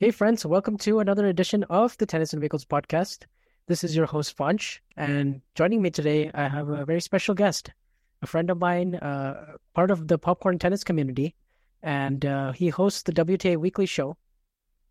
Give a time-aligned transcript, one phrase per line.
[0.00, 3.26] Hey, friends, welcome to another edition of the Tennis and Bagels podcast.
[3.66, 7.72] This is your host, Vansh, and joining me today, I have a very special guest,
[8.22, 11.34] a friend of mine, uh, part of the popcorn tennis community,
[11.82, 14.16] and uh, he hosts the WTA Weekly Show.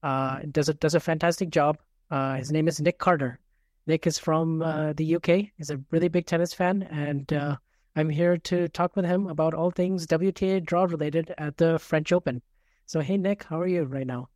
[0.04, 1.78] Uh, does a does a fantastic job.
[2.12, 3.40] Uh, his name is Nick Carter.
[3.86, 5.54] Nick is from uh, the UK.
[5.56, 7.56] He's a really big tennis fan, and uh,
[7.96, 12.12] I'm here to talk with him about all things WTA draw related at the French
[12.12, 12.42] Open.
[12.88, 14.28] So, hey, Nick, how are you right now?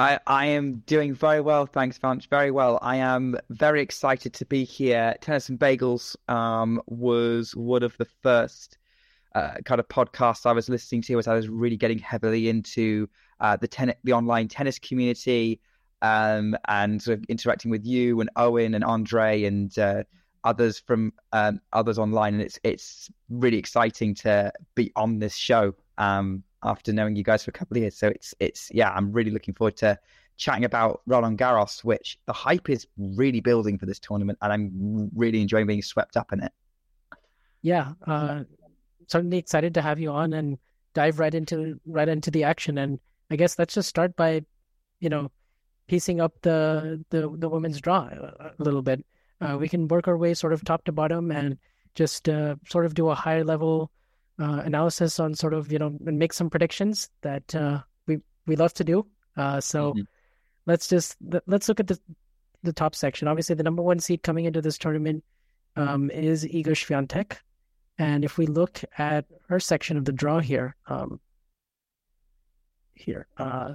[0.00, 2.26] I, I am doing very well, thanks, Vansh.
[2.26, 2.78] Very well.
[2.80, 5.14] I am very excited to be here.
[5.20, 8.78] Tennis and Bagels um, was one of the first
[9.34, 13.10] uh, kind of podcasts I was listening to as I was really getting heavily into
[13.40, 15.60] uh, the ten- the online tennis community
[16.00, 20.04] um, and sort of interacting with you and Owen and Andre and uh,
[20.44, 22.32] others from um, others online.
[22.32, 25.74] And it's it's really exciting to be on this show.
[25.98, 27.96] Um, after knowing you guys for a couple of years.
[27.96, 29.98] So it's it's yeah, I'm really looking forward to
[30.36, 35.10] chatting about Roland Garros, which the hype is really building for this tournament, and I'm
[35.14, 36.52] really enjoying being swept up in it.
[37.62, 38.44] Yeah, uh,
[39.06, 40.58] certainly excited to have you on and
[40.94, 42.78] dive right into right into the action.
[42.78, 42.98] And
[43.30, 44.44] I guess let's just start by,
[44.98, 45.30] you know,
[45.88, 49.04] piecing up the the the women's draw a, a little bit.
[49.40, 51.58] Uh, we can work our way sort of top to bottom and
[51.94, 53.90] just uh, sort of do a higher level
[54.40, 58.56] uh, analysis on sort of you know and make some predictions that uh, we we
[58.56, 59.06] love to do.
[59.36, 60.02] Uh, so mm-hmm.
[60.66, 61.98] let's just let's look at the
[62.62, 63.28] the top section.
[63.28, 65.24] Obviously, the number one seed coming into this tournament
[65.76, 67.36] um, is Iga Swiatek,
[67.98, 71.20] and if we look at her section of the draw here, um,
[72.94, 73.74] here, uh,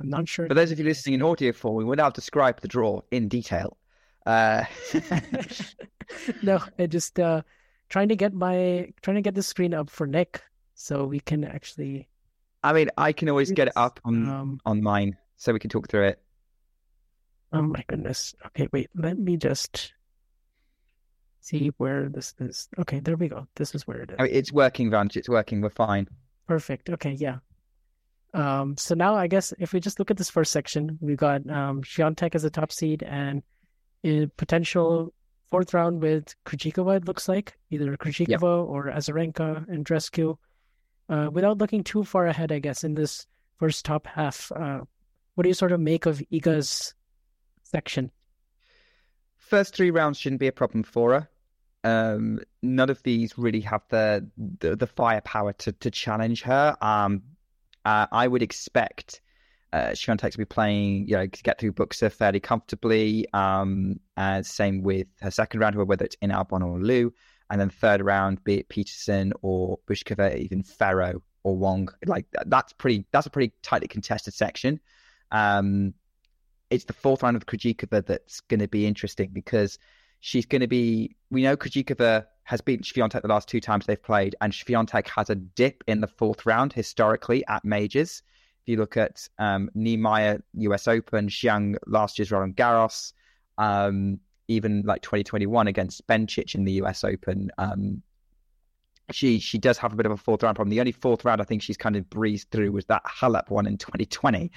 [0.00, 0.46] I'm not sure.
[0.46, 3.28] For those of you listening in audio form, we will now describe the draw in
[3.28, 3.76] detail.
[4.26, 4.64] Uh...
[6.42, 7.42] no, I just uh,
[7.88, 10.42] trying to get my trying to get the screen up for Nick
[10.74, 12.08] so we can actually.
[12.62, 15.70] I mean, I can always get it up on um, on mine so we can
[15.70, 16.20] talk through it.
[17.52, 18.34] Oh my goodness!
[18.46, 18.90] Okay, wait.
[18.94, 19.92] Let me just
[21.40, 22.68] see where this is.
[22.78, 23.46] Okay, there we go.
[23.54, 24.16] This is where it is.
[24.18, 25.16] I mean, it's working, Vansh.
[25.16, 25.60] It's working.
[25.60, 26.08] We're fine.
[26.48, 26.90] Perfect.
[26.90, 27.38] Okay, yeah.
[28.32, 31.48] Um, so now I guess if we just look at this first section, we got
[31.48, 33.42] um, Swiatek as a top seed and
[34.02, 35.12] a potential
[35.50, 38.42] fourth round with Krejcikova, it looks like either Krejcikova yep.
[38.42, 40.36] or Azarenka and Drescu.
[41.08, 43.26] Uh, without looking too far ahead, I guess in this
[43.58, 44.80] first top half, uh,
[45.34, 46.94] what do you sort of make of Iga's
[47.62, 48.10] section?
[49.36, 51.28] First three rounds shouldn't be a problem for her.
[51.84, 56.76] Um, none of these really have the the, the firepower to to challenge her.
[56.80, 57.22] Um,
[57.84, 59.20] uh, I would expect
[59.74, 63.26] uh, Swiatek to be playing, you know, to get through Bucsa fairly comfortably.
[63.34, 67.12] Um, uh, same with her second round, whether it's in Albon or Liu,
[67.50, 71.88] and then third round, be it Peterson or Bouzkova, even Ferro or Wong.
[72.06, 73.04] Like that's pretty.
[73.10, 74.78] That's a pretty tightly contested section.
[75.32, 75.92] Um,
[76.70, 79.80] it's the fourth round of Krejcikova that's going to be interesting because
[80.20, 81.16] she's going to be.
[81.32, 85.30] We know Krejcikova has beaten Swiatek the last two times they've played, and Swiatek has
[85.30, 88.22] a dip in the fourth round historically at majors.
[88.64, 93.12] If you look at um, Niemeier US Open, Zheng last year's Roland Garros,
[93.58, 94.18] um,
[94.48, 98.02] even like 2021 against Bencic in the US Open, um,
[99.10, 100.70] she she does have a bit of a fourth round problem.
[100.70, 103.66] The only fourth round I think she's kind of breezed through was that Halep one
[103.66, 104.50] in 2020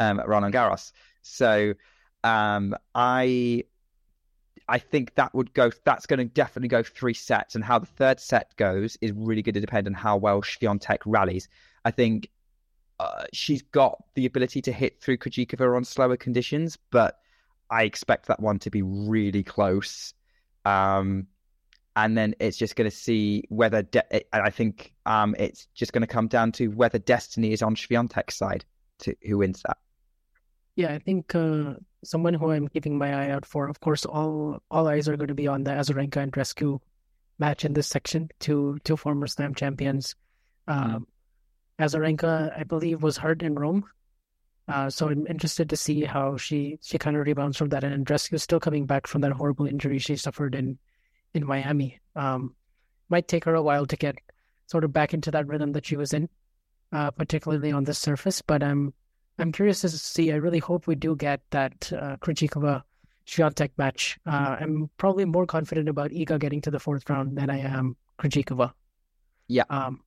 [0.00, 0.90] um, at Roland Garros.
[1.22, 1.74] So
[2.24, 3.62] um, I
[4.68, 5.70] I think that would go.
[5.84, 9.42] That's going to definitely go three sets, and how the third set goes is really
[9.42, 11.48] going to depend on how well Swiatek rallies.
[11.84, 12.28] I think
[13.02, 17.18] uh, she's got the ability to hit through Krejcikova on slower conditions, but
[17.68, 20.14] I expect that one to be really close.
[20.64, 21.26] Um,
[21.96, 26.02] and then it's just going to see whether de- I think um, it's just going
[26.02, 28.64] to come down to whether destiny is on Swiatek's side
[29.00, 29.78] to who wins that.
[30.76, 33.68] Yeah, I think uh, someone who I'm keeping my eye out for.
[33.68, 36.80] Of course, all all eyes are going to be on the Azarenka and Andreescu
[37.38, 38.30] match in this section.
[38.38, 40.14] Two two former Slam champions.
[40.68, 41.06] Um,
[41.78, 43.84] Azarenka, I believe, was hurt in Rome,
[44.68, 47.84] uh, so I'm interested to see how she she kind of rebounds from that.
[47.84, 50.78] And Andreescu is still coming back from that horrible injury she suffered in
[51.34, 52.00] in Miami.
[52.14, 52.54] Um,
[53.08, 54.16] might take her a while to get
[54.66, 56.28] sort of back into that rhythm that she was in,
[56.92, 58.40] uh, particularly on the surface.
[58.40, 58.94] But I'm
[59.38, 60.32] I'm curious to see.
[60.32, 62.82] I really hope we do get that uh, Krejcikova
[63.26, 64.18] Swiatek match.
[64.26, 67.96] Uh, I'm probably more confident about Iga getting to the fourth round than I am
[68.18, 68.72] Krejcikova.
[69.48, 69.64] Yeah.
[69.68, 70.00] Um,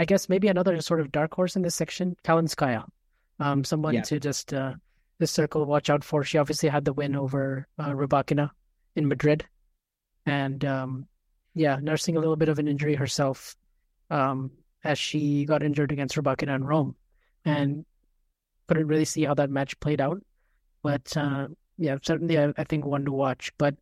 [0.00, 2.84] I guess maybe another sort of dark horse in this section, Kalinskaya.
[3.38, 4.02] Um, someone Yeah.
[4.02, 4.72] to just uh,
[5.18, 6.24] this circle watch out for.
[6.24, 8.50] She obviously had the win over uh, Rybakina
[8.96, 9.44] in Madrid,
[10.24, 11.06] and um,
[11.54, 13.56] yeah, nursing a little bit of an injury herself
[14.08, 14.50] um,
[14.84, 16.96] as she got injured against Rybakina in Rome,
[17.44, 17.84] and
[18.68, 20.22] couldn't really see how that match played out.
[20.82, 23.52] But uh, yeah, certainly I, I think one to watch.
[23.58, 23.74] But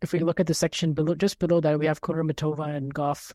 [0.00, 3.32] if we look at the section below, just below that, we have Kudermetova and Gauff.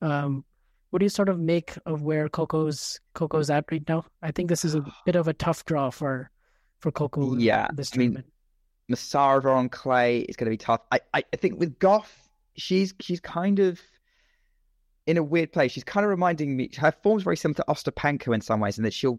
[0.00, 0.44] Um,
[0.90, 4.04] what do you sort of make of where Coco's Coco's at right now?
[4.22, 6.30] I think this is a bit of a tough draw for
[6.80, 7.36] for Coco.
[7.36, 8.24] Yeah, this I mean.
[8.90, 10.80] Masarova on clay is going to be tough.
[10.92, 12.06] I, I, I think with Gauff,
[12.56, 13.80] she's she's kind of
[15.08, 15.72] in a weird place.
[15.72, 16.70] She's kind of reminding me.
[16.76, 19.18] Her form's very similar to Ostapenko in some ways, in that she'll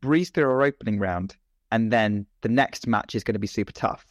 [0.00, 1.36] breeze through her opening round,
[1.70, 4.04] and then the next match is going to be super tough.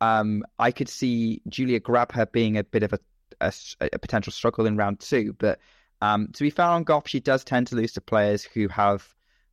[0.00, 2.98] Um, I could see Julia Grabher being a bit of a,
[3.40, 5.58] a, a potential struggle in round two, but
[6.02, 9.08] um, to be fair on Gauff, she does tend to lose to players who have.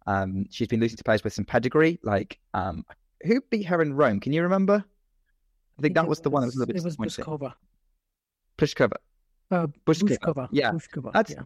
[0.07, 2.85] Um, she's been losing to players with some pedigree, like um,
[3.23, 4.19] who beat her in Rome?
[4.19, 4.83] Can you remember?
[5.77, 6.97] I think that it was the one that was a little bit It was.
[6.97, 7.53] Buskova.
[8.57, 8.93] Pliskova.
[9.49, 10.17] Uh, Bushkova.
[10.19, 10.47] Bushkova.
[10.51, 10.71] Yeah.
[10.71, 11.43] Bushkova, That's- yeah.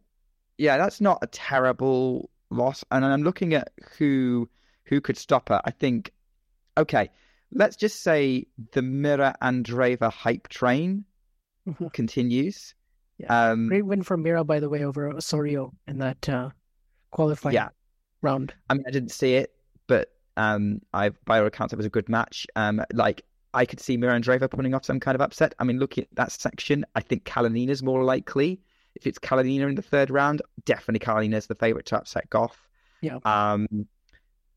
[0.57, 2.86] Yeah, that's not a terrible loss.
[2.91, 4.48] And I'm looking at who
[4.86, 5.59] who could stop her.
[5.65, 6.12] I think,
[6.77, 7.09] okay,
[7.51, 11.03] let's just say the Mira Andreeva hype train
[11.68, 11.91] Mhm.
[11.91, 12.75] continues.
[13.17, 13.51] Yeah.
[13.51, 16.50] Um, Great win for Mira, by the way, over Osorio in that uh,
[17.12, 17.69] qualifying Yeah.
[18.21, 18.53] round.
[18.69, 19.53] I mean, I didn't see it,
[19.88, 22.45] but um, I by all accounts it was a good match.
[22.56, 23.23] Um, like
[23.53, 25.56] I could see Mira Andreeva putting off some kind of upset.
[25.59, 28.59] I mean, looking at that section, I think Kalinina's more likely.
[28.95, 32.56] If it's Kalinina in the third round, definitely Kalinina's the favorite to upset Gauff.
[33.01, 33.19] Yeah.
[33.25, 33.88] Um,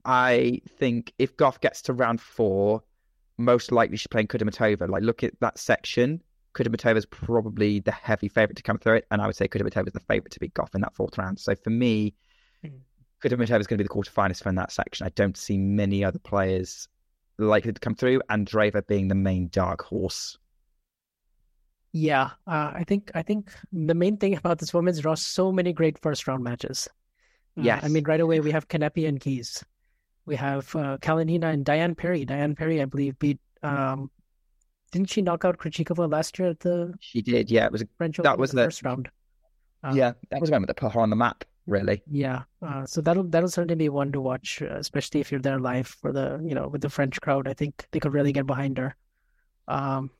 [0.05, 2.83] I think if Gauff gets to round four,
[3.37, 4.89] most likely she's playing Kudermetova.
[4.89, 6.23] Like, look at that section.
[6.59, 10.01] Kudermetova's probably the heavy favorite to come through it, and I would say Kudermetova's the
[10.01, 11.39] favorite to beat Gauff in that fourth round.
[11.39, 12.15] So for me,
[12.65, 12.81] Mm.
[13.23, 15.07] Kudermetova is going to be the quarterfinalist for that section.
[15.07, 16.89] I don't see many other players
[17.39, 20.39] likely to come through, and Draver being the main dark horse.
[21.93, 25.51] Yeah, uh, I think I think the main thing about this women's draw, is so
[25.53, 26.89] many great first round matches.
[27.57, 29.65] Uh, I mean, right away we have Kanepi and Keys.
[30.27, 32.25] We have uh, Kalinina and Diane Parry.
[32.25, 33.41] Diane Parry, I believe, beat.
[33.63, 34.11] Um,
[34.91, 37.67] didn't she knock out Krejcikova last year at the She did, yeah.
[37.67, 39.09] It was, a, French That Open was the the- first round?
[39.85, 42.03] Uh, yeah, that was a moment that put her on the map, really.
[42.11, 45.61] Yeah, uh, so that'll that'll certainly be one to watch, uh, especially if you're there
[45.61, 47.47] live for the you know with the French crowd.
[47.47, 48.97] I think they could really get behind her.
[49.69, 50.11] Um,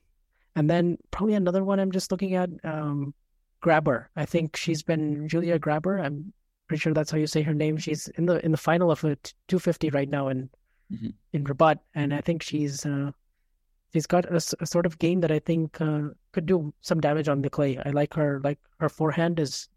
[0.55, 3.13] and then probably another one I'm just looking at, um,
[3.61, 4.05] Grabher.
[4.15, 6.01] I think she's been Julia Grabher.
[6.01, 6.31] I'm
[6.67, 7.75] pretty sure that's how you say her name.
[7.77, 10.49] She's in the in the final of a t- 250 right now in
[10.93, 11.13] Mhm.
[11.33, 13.11] in Rabat, and I think she's uh,
[13.93, 17.27] she's got a, a sort of game that I think uh, could do some damage
[17.27, 17.77] on the clay.
[17.85, 19.67] I like her like her forehand is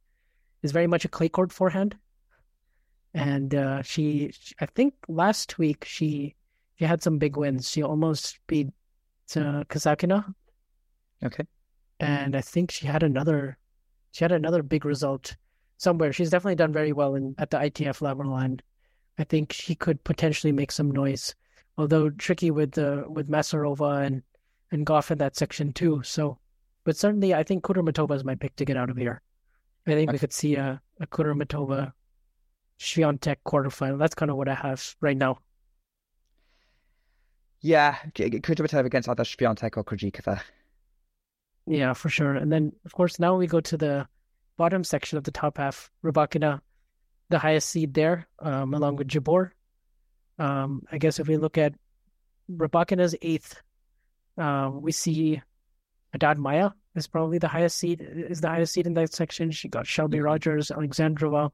[0.62, 1.96] is very much a clay court forehand,
[3.14, 6.34] and uh, she, she- I think last week she
[6.76, 7.70] she had some big wins.
[7.70, 8.68] She almost beat
[9.36, 10.34] uh, Kasatkina,
[11.24, 11.44] Okay.
[12.00, 13.58] and I think she had another
[14.12, 15.36] she had another big result
[15.78, 16.12] somewhere.
[16.12, 18.62] She's definitely done very well in at the ITF level, and
[19.18, 21.34] I think she could potentially make some noise.
[21.78, 24.22] Although tricky with uh, with Masarova and
[24.70, 26.02] and Goff in that section too.
[26.04, 26.38] So,
[26.84, 29.22] but certainly I think Kudermetova is my pick to get out of here.
[29.86, 31.92] I think we could see a, a Kudermetova
[32.78, 33.98] Swiatek quarterfinal.
[33.98, 35.38] That's kind of what I have right now.
[37.60, 40.40] Yeah, Kudermetova against either Swiatek or Krejcikova.
[41.66, 42.34] Yeah, for sure.
[42.34, 44.08] And then, of course, now we go to the
[44.56, 45.90] bottom section of the top half.
[46.04, 46.60] Rybakina,
[47.28, 49.50] the highest seed there, um, along with Jabeur.
[50.42, 51.72] Um, I guess if we look at
[52.50, 53.62] Rybakina's eighth,
[54.36, 55.40] um, we see
[56.12, 58.00] Haddad Maia is probably the highest seed.
[58.00, 59.52] Is the highest seed in that section.
[59.52, 61.50] She got Shelby Rogers, Alexandrova,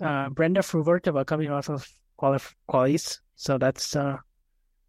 [0.00, 1.88] uh, Brenda Fruhvirtova coming off of
[2.20, 3.18] qualif- qualies.
[3.34, 4.18] So that's uh,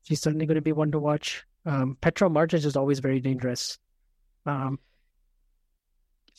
[0.03, 1.43] she's certainly going to be one to watch.
[1.65, 3.79] Um, Petra Martic is always very dangerous.
[4.45, 4.77] Um,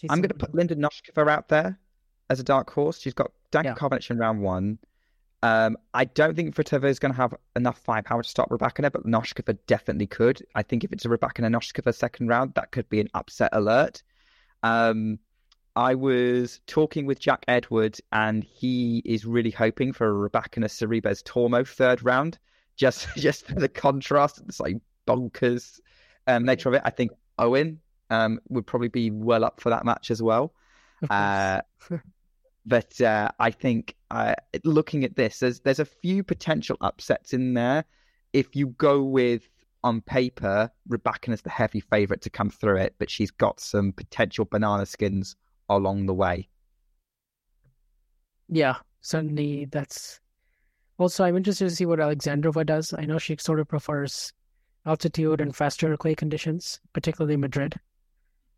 [0.08, 1.78] I'm going to put Linda Noskova out there
[2.30, 3.00] as a dark horse.
[3.00, 3.98] She's got Danka Yeah.
[4.10, 4.78] In round one.
[5.42, 9.04] Um, I don't think Kvitova is going to have enough firepower to stop Rybakina, but
[9.04, 10.40] Noskova definitely could.
[10.54, 14.02] I think if it's a Rybakina Noskova second round, that could be an upset alert.
[14.62, 15.18] Um,
[15.74, 21.22] I was talking with Jack Edwards, and he is really hoping for a Rybakina Sorribes
[21.24, 22.38] Tormo third round,
[22.76, 24.42] just just for the contrast.
[24.46, 24.76] It's like
[25.08, 25.80] bonkers
[26.26, 26.82] um, nature of it.
[26.84, 27.80] I think Owen
[28.10, 30.54] um, would probably be well up for that match as well.
[31.10, 31.62] Uh,
[32.64, 37.54] but uh, I think uh, looking at this, there's there's a few potential upsets in
[37.54, 37.84] there.
[38.32, 39.48] If you go with
[39.84, 43.92] on paper, Rebecca is the heavy favourite to come through it, but she's got some
[43.92, 45.36] potential banana skins
[45.68, 46.48] along the way.
[48.48, 49.66] Yeah, certainly.
[49.66, 50.20] That's
[50.98, 52.94] also I'm interested to see what Alexandrova does.
[52.96, 54.32] I know she sort of prefers
[54.86, 57.74] altitude and faster clay conditions, particularly Madrid.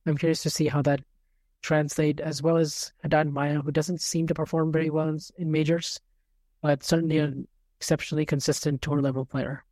[0.07, 1.01] I'm curious to see how that
[1.64, 5.50] translate, as well as Haddad Maia, who doesn't seem to perform very well in, in
[5.50, 5.99] majors,
[6.61, 9.64] but certainly an exceptionally consistent tour level player.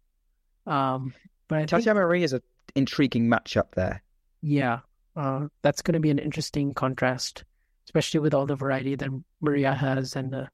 [0.66, 1.14] Um,
[1.48, 2.42] but I Tatjana Maria is an
[2.74, 4.02] intriguing matchup there.
[4.40, 4.80] Yeah,
[5.16, 7.44] uh, that's going to be an interesting contrast,
[7.84, 10.50] especially with all the variety that Maria has and a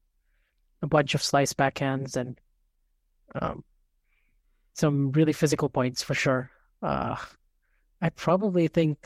[0.87, 2.39] bunch of slice backhands and
[3.35, 3.63] um,
[4.73, 6.51] some really physical points for sure.
[6.81, 7.15] Uh,
[8.01, 8.97] I probably think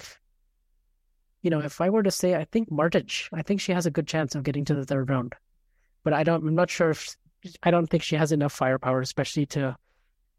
[1.44, 3.92] you know, if I were to say, I think Martic, I think she has a
[3.92, 5.36] good chance of getting to the third round,
[6.04, 6.48] but I don't.
[6.48, 7.16] I'm not sure if
[7.62, 9.76] I don't think she has enough firepower, especially to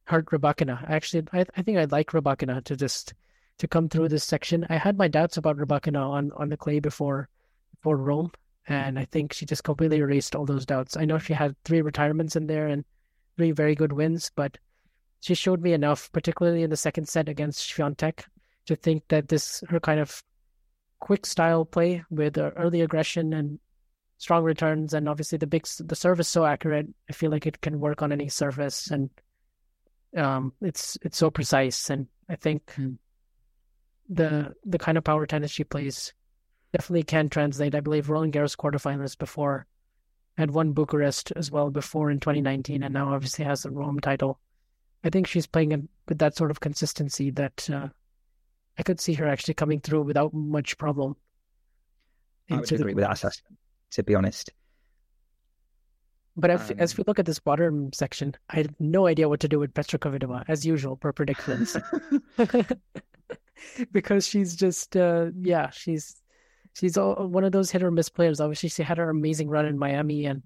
[0.05, 0.91] hurt Rybakina.
[0.91, 3.13] Actually, I, I think I'd like Rybakina to just
[3.59, 4.67] to come through this section.
[4.71, 7.29] I had my doubts about Rybakina on on the clay before
[7.77, 8.33] before Rome,
[8.67, 10.97] and I think she just completely erased all those doubts.
[10.97, 12.83] I know she had three retirements in there and
[13.37, 14.57] three very good wins, but
[15.21, 18.25] she showed me enough, particularly in the second set against Swiatek,
[18.67, 20.23] to think that this her kind of
[21.05, 23.59] quick style play with early aggression and
[24.17, 26.89] strong returns, and obviously the big the service so accurate.
[27.11, 29.11] I feel like it can work on any surface, and
[30.17, 31.91] um, it's it's so precise.
[31.91, 32.97] And I think mm.
[34.09, 36.15] the the kind of power tennis she plays
[36.73, 37.75] definitely can translate.
[37.75, 39.67] I believe Roland Garros quarterfinalist before
[40.39, 44.41] had won Bucharest as well before in 2019, and now obviously has the Rome title.
[45.05, 47.89] I think she's playing with that sort of consistency that uh,
[48.79, 51.17] I could see her actually coming through without much problem.
[52.51, 53.57] I would agree with that assessment,
[53.93, 54.51] to be honest.
[56.37, 59.41] But if, um, as we look at this bottom section, I have no idea what
[59.41, 61.77] to do with Petra Kvitova, as usual, per predictions.
[63.93, 66.21] because she's just, uh, yeah, she's
[66.75, 68.41] she's all, one of those hit or miss players.
[68.41, 70.43] Obviously, she had her amazing run in Miami, and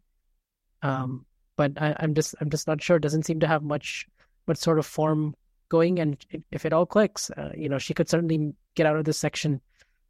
[0.82, 1.24] um,
[1.56, 2.98] but I, I'm just I'm just not sure.
[2.98, 4.06] Doesn't seem to have much
[4.44, 5.34] what sort of form
[5.68, 6.16] going, and
[6.50, 9.60] if it all clicks, uh, you know, she could certainly get out of this section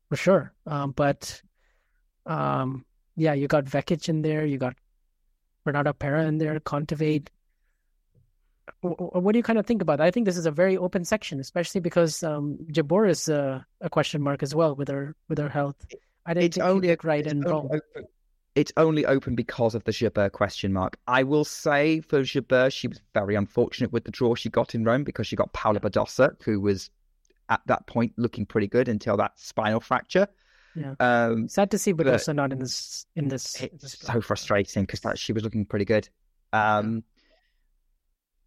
[0.08, 0.52] for sure.
[0.66, 1.42] Um, but
[2.26, 2.84] um,
[3.16, 4.74] yeah, you got Vekic in there, you got
[5.64, 7.28] Renata Pera in there, Kontaveit.
[8.80, 10.06] What do you kind of think about that?
[10.06, 13.88] I think this is a very open section, especially because um, Jabeur is a, a,
[13.88, 15.76] question mark as well with her with her health.
[16.26, 17.66] I didn't it's only a, right and wrong.
[17.66, 18.04] Open,
[18.58, 20.98] it's only open because of the Jabeur question mark.
[21.06, 24.82] I will say for Jabeur, she was very unfortunate with the draw she got in
[24.82, 26.90] Rome because she got Paola Badosa, who was
[27.50, 30.26] at that point looking pretty good until that spinal fracture.
[30.74, 30.94] Yeah.
[30.98, 33.06] Um, Sad to see Badosa not in this.
[33.14, 36.08] In this, it's this so frustrating because she was looking pretty good.
[36.52, 37.04] Um,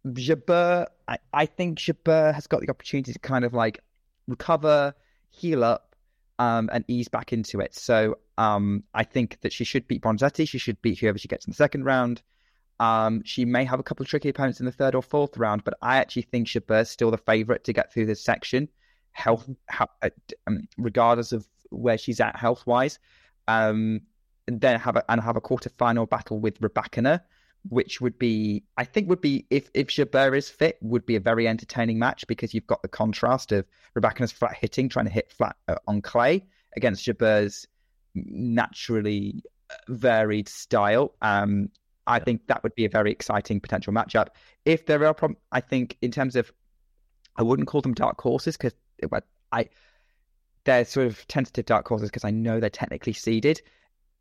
[0.06, 3.80] Jabeur, I, I think Jabeur has got the opportunity to kind of like
[4.28, 4.92] recover,
[5.30, 5.96] heal up,
[6.38, 7.74] um, and ease back into it.
[7.74, 10.48] So um, I think that she should beat Bronzetti.
[10.48, 12.22] She should beat whoever she gets in the second round.
[12.80, 15.62] Um, she may have a couple of tricky opponents in the third or fourth round,
[15.64, 18.68] but I actually think is still the favourite to get through this section,
[19.12, 19.48] health,
[19.78, 20.10] uh,
[20.46, 22.98] um, regardless of where she's at health wise.
[23.46, 24.00] Um,
[24.48, 27.20] and then have a and have a quarter final battle with Rybakina,
[27.68, 31.20] which would be I think would be if if Jabeur is fit would be a
[31.20, 35.30] very entertaining match because you've got the contrast of Rybakina's flat hitting trying to hit
[35.30, 36.44] flat uh, on clay
[36.76, 37.66] against Jabeur's
[38.14, 39.42] naturally
[39.88, 41.14] varied style.
[41.22, 41.70] Um,
[42.06, 42.24] I yeah.
[42.24, 44.28] think that would be a very exciting potential matchup.
[44.64, 46.52] If there are problems, I think in terms of,
[47.36, 48.74] I wouldn't call them dark horses because
[49.52, 49.68] I
[50.64, 53.60] they're sort of tentative dark horses because I know they're technically seeded.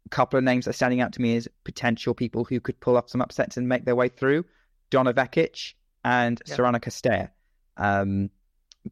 [0.06, 2.80] A couple of names that are standing out to me as potential people who could
[2.80, 4.46] pull off some upsets and make their way through:
[4.90, 6.56] Donna Vekic and yeah.
[6.56, 7.30] Cirstea.
[7.78, 8.30] Um,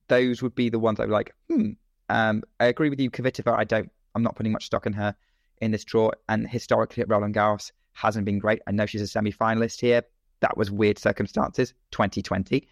[0.08, 1.34] those would be the ones I would like.
[1.50, 1.72] Hmm.
[2.10, 3.58] Um, I agree with you, Kvitova.
[3.58, 5.16] I don't I'm not putting much stock in her
[5.62, 6.12] in this draw.
[6.28, 8.62] And historically at Roland Garros hasn't been great.
[8.68, 10.04] I know she's a semi finalist here.
[10.42, 12.68] That was weird circumstances, 2020.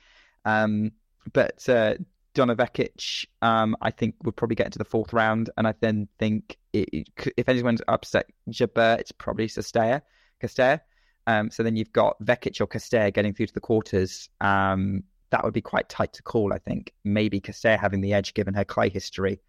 [0.45, 0.91] Um,
[1.33, 1.95] but uh,
[2.33, 5.49] Donna Vekic, um, I think, would probably get into the fourth round.
[5.57, 10.01] And I then think it, if anyone's upset Jabeur, it's probably Cirstea.
[10.41, 10.79] Cirstea.
[11.25, 14.29] Um, so then you've got Vekic or Cirstea getting through to the quarters.
[14.39, 16.93] Um, that would be quite tight to call, I think.
[17.03, 19.41] Maybe Cirstea having the edge given her clay history.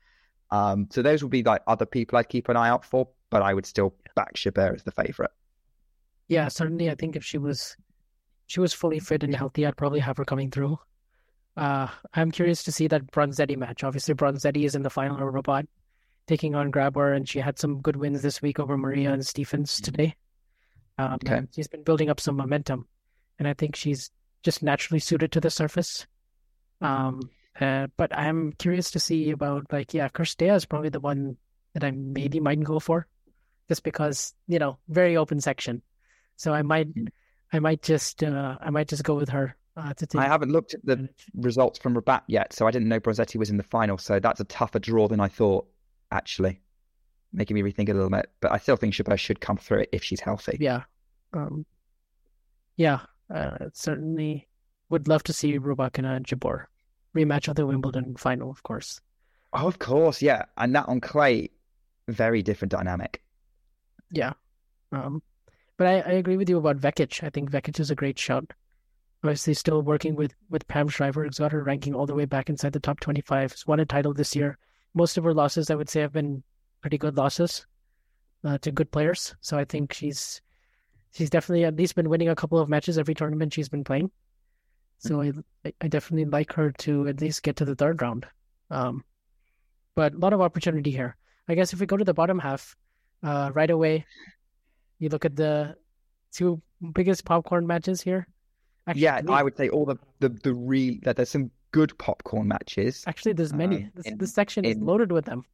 [0.51, 3.43] Um, so those would be like other people I'd keep an eye out for, but
[3.43, 5.31] I would still back Jabeur as the favourite.
[6.29, 6.91] Yeah, certainly.
[6.91, 7.77] I think if she was
[8.47, 10.79] she was fully fit and healthy, I'd probably have her coming through.
[11.57, 13.85] Uh, I'm curious to see that Bronzetti match.
[13.85, 15.67] Obviously, Bronzetti is in the final Rabat
[16.27, 19.75] taking on Grabher, and she had some good wins this week over Maria and Stephens
[19.75, 19.85] mm-hmm.
[19.85, 20.15] today.
[20.99, 21.43] Um, okay.
[21.55, 22.87] She's been building up some momentum,
[23.39, 24.11] and I think she's
[24.43, 26.07] just naturally suited to the surface.
[26.81, 31.37] Um, uh, but I'm curious to see about like yeah, Cirstea is probably the one
[31.75, 33.07] that I maybe might go for,
[33.69, 35.83] just because you know very open section,
[36.37, 37.09] so I might mm.
[37.53, 39.57] I might just uh, I might just go with her.
[39.77, 43.37] Uh, I haven't looked at the results from Rabat yet, so I didn't know Bronzetti
[43.37, 43.97] was in the final.
[43.97, 45.69] So that's a tougher draw than I thought.
[46.11, 46.61] Actually,
[47.33, 48.29] making me rethink a little bit.
[48.41, 50.59] But I still think Jabeur should come through it if she's healthy.
[50.61, 50.83] Yeah,
[51.33, 51.65] um,
[52.77, 53.01] yeah,
[53.33, 54.49] uh, certainly
[54.91, 56.67] would love to see Rybakina and Jabeur
[57.17, 59.01] rematch of the Wimbledon final, of course.
[59.53, 61.51] Oh, of course, yeah, and that on clay,
[62.09, 63.23] very different dynamic.
[64.11, 64.33] Yeah,
[64.93, 65.23] um,
[65.77, 67.23] but I, I agree with you about Vekic.
[67.23, 68.45] I think Vekic is a great shot.
[69.25, 71.29] Obviously, still working with with Pam Shriver.
[71.29, 73.51] Got her ranking all the way back inside the top twenty-five.
[73.53, 74.59] Has won a title this year.
[74.95, 76.43] Most of her losses, I would say, have been
[76.81, 77.67] pretty good losses
[78.45, 79.35] uh, to good players.
[79.41, 80.41] So I think she's
[81.11, 84.11] she's definitely at least been winning a couple of matches every tournament she's been playing.
[84.99, 85.23] So.
[85.23, 85.33] I
[85.81, 88.27] I definitely like her to at least get to the third round.
[88.71, 89.05] Um,
[89.95, 91.17] but a lot of opportunity here.
[91.49, 92.77] I guess if we go to the bottom half,
[93.23, 94.07] uh, right away,
[94.99, 95.77] you look at the
[96.33, 96.61] two
[96.93, 98.27] biggest popcorn matches here.
[98.87, 102.49] Actually, yeah, I would say all the the the real that there's some good popcorn
[102.49, 103.05] matches.
[103.07, 103.85] Actually, there's many.
[103.85, 105.45] Uh, this, in, this section in, is loaded with them.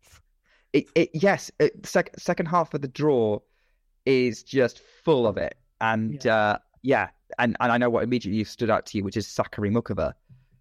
[0.73, 3.39] It, it yes, it, sec, second half of the draw
[4.07, 6.35] is just full of it, and yeah.
[6.35, 9.71] Uh, yeah, and and I know what immediately stood out to you, which is Sakkari
[9.71, 10.12] Muchova,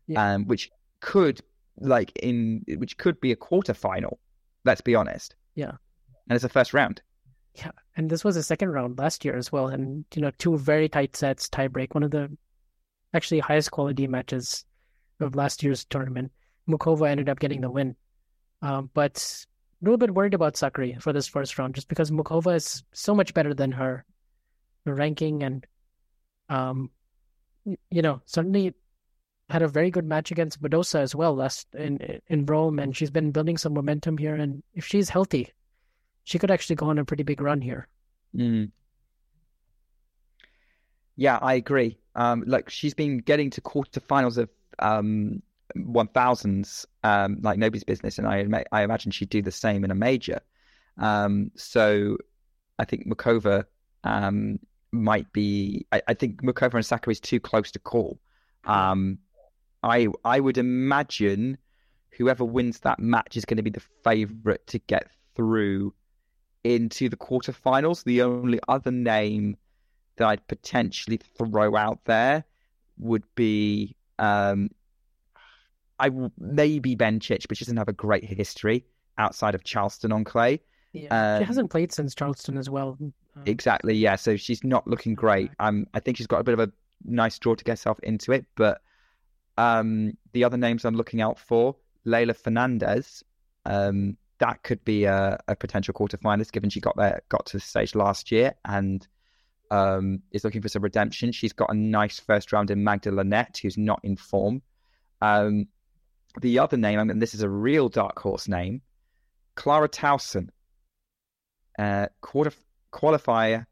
[0.07, 0.33] yeah.
[0.33, 1.41] um, which could
[1.77, 4.19] like in which could be a quarter final.
[4.65, 5.35] Let's be honest.
[5.55, 5.71] Yeah,
[6.27, 7.01] and it's a first round.
[7.55, 10.57] Yeah, and this was a second round last year as well, and you know two
[10.57, 12.35] very tight sets, tiebreak, one of the
[13.13, 14.65] actually highest quality matches
[15.19, 16.31] of last year's tournament.
[16.67, 17.95] Muchova ended up getting the win,
[18.61, 19.45] um, but
[19.81, 23.13] a little bit worried about Sakkari for this first round, just because Muchova is so
[23.13, 24.05] much better than her,
[24.85, 25.67] her ranking, and
[26.49, 26.89] um,
[27.65, 28.73] you know certainly
[29.49, 33.11] had a very good match against Badosa as well last in in Rome, and she's
[33.11, 34.35] been building some momentum here.
[34.35, 35.49] And if she's healthy,
[36.23, 37.87] she could actually go on a pretty big run here.
[38.35, 38.71] Mm.
[41.15, 41.99] Yeah, I agree.
[42.15, 45.41] Um, like she's been getting to quarterfinals of um,
[45.75, 49.91] one thousands, um, like nobody's business, and I I imagine she'd do the same in
[49.91, 50.41] a major.
[50.97, 52.17] Um, so
[52.79, 53.65] I think Muchova
[54.03, 54.59] um,
[54.93, 55.85] might be.
[55.91, 58.19] I, I think Muchova and Sakkari is too close to call.
[58.65, 59.17] Um,
[59.81, 61.57] I I would imagine
[62.11, 65.93] whoever wins that match is going to be the favorite to get through
[66.63, 68.03] into the quarterfinals.
[68.03, 69.57] The only other name
[70.17, 72.45] that I'd potentially throw out there
[72.97, 74.69] would be um,
[75.99, 78.85] I maybe Bencic, but she doesn't have a great history
[79.17, 80.61] outside of Charleston on clay.
[80.91, 82.97] Yeah, um, she hasn't played since Charleston as well.
[83.45, 84.15] Exactly, yeah.
[84.15, 85.51] So she's not looking great.
[85.59, 86.71] Um, I think she's got a bit of a
[87.03, 88.45] nice draw to get herself into it.
[88.55, 88.81] But
[89.57, 93.23] um, the other names I'm looking out for, Leylah Fernandez.
[93.65, 97.61] Um, that could be a, a potential quarterfinalist, given she got there, got to the
[97.61, 99.07] stage last year, and
[99.71, 101.31] um, is looking for some redemption.
[101.31, 104.61] She's got a nice first round in Magda Linette, who's not in form.
[105.21, 105.67] Um,
[106.41, 108.81] the other name, I mean, this is a real dark horse name,
[109.55, 110.49] Clara Tauson.
[111.79, 112.51] uh, quarter
[112.93, 113.65] qualifier,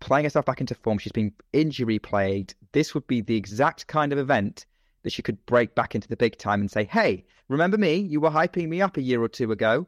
[0.00, 0.98] playing herself back into form.
[0.98, 2.54] She's been injury plagued.
[2.72, 4.64] This would be the exact kind of event
[5.02, 7.96] that she could break back into the big time and say, "Hey, remember me?
[7.96, 9.86] You were hyping me up a year or two ago."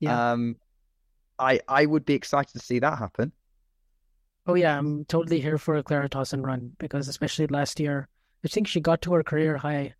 [0.00, 0.32] Yeah.
[0.32, 0.56] Um,
[1.38, 3.32] I I would be excited to see that happen.
[4.46, 8.08] Oh yeah, I'm totally here for a Clara Tauson run because especially last year,
[8.44, 9.94] I think she got to her career high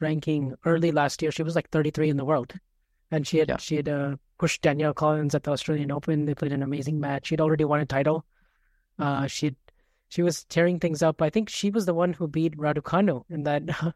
[0.00, 1.32] ranking early last year.
[1.32, 2.52] She was like 33 in the world,
[3.10, 3.56] and she had yeah.
[3.56, 6.24] she had uh, pushed Danielle Collins at the Australian Open.
[6.24, 7.28] They played an amazing match.
[7.28, 8.24] She'd already won a title.
[8.98, 9.54] Uh, she'd
[10.08, 11.22] she was tearing things up.
[11.22, 13.62] I think she was the one who beat Raducanu in that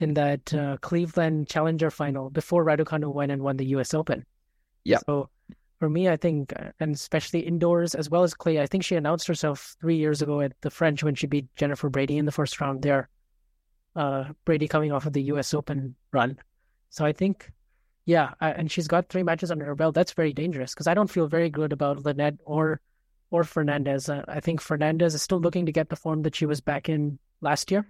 [0.00, 3.92] in that uh, Cleveland Challenger final before Raducanu went and won the U.S.
[3.92, 4.24] Open.
[4.84, 5.00] Yeah.
[5.04, 5.28] So
[5.78, 8.96] for me, I think, uh, and especially indoors as well as clay, I think she
[8.96, 12.32] announced herself three years ago at the French when she beat Jennifer Brady in the
[12.32, 13.10] first round there.
[13.94, 15.52] Uh, Brady coming off of the U.S.
[15.52, 16.38] Open run.
[16.88, 17.52] So I think,
[18.06, 19.94] yeah, and she's got three matches under her belt.
[19.94, 22.80] That's very dangerous because I don't feel very good about Linette or
[23.32, 24.08] or Fernandez.
[24.08, 26.88] Uh, I think Fernandez is still looking to get the form that she was back
[26.88, 27.84] in last year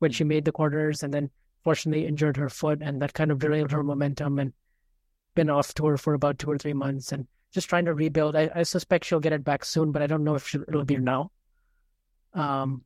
[0.00, 1.30] when she made the quarters and then
[1.62, 4.52] fortunately injured her foot and that kind of derailed her momentum and
[5.36, 8.34] been off tour for about two or three months and just trying to rebuild.
[8.34, 10.96] I, I suspect she'll get it back soon, but I don't know if it'll be
[10.96, 11.30] now.
[12.34, 12.82] Um,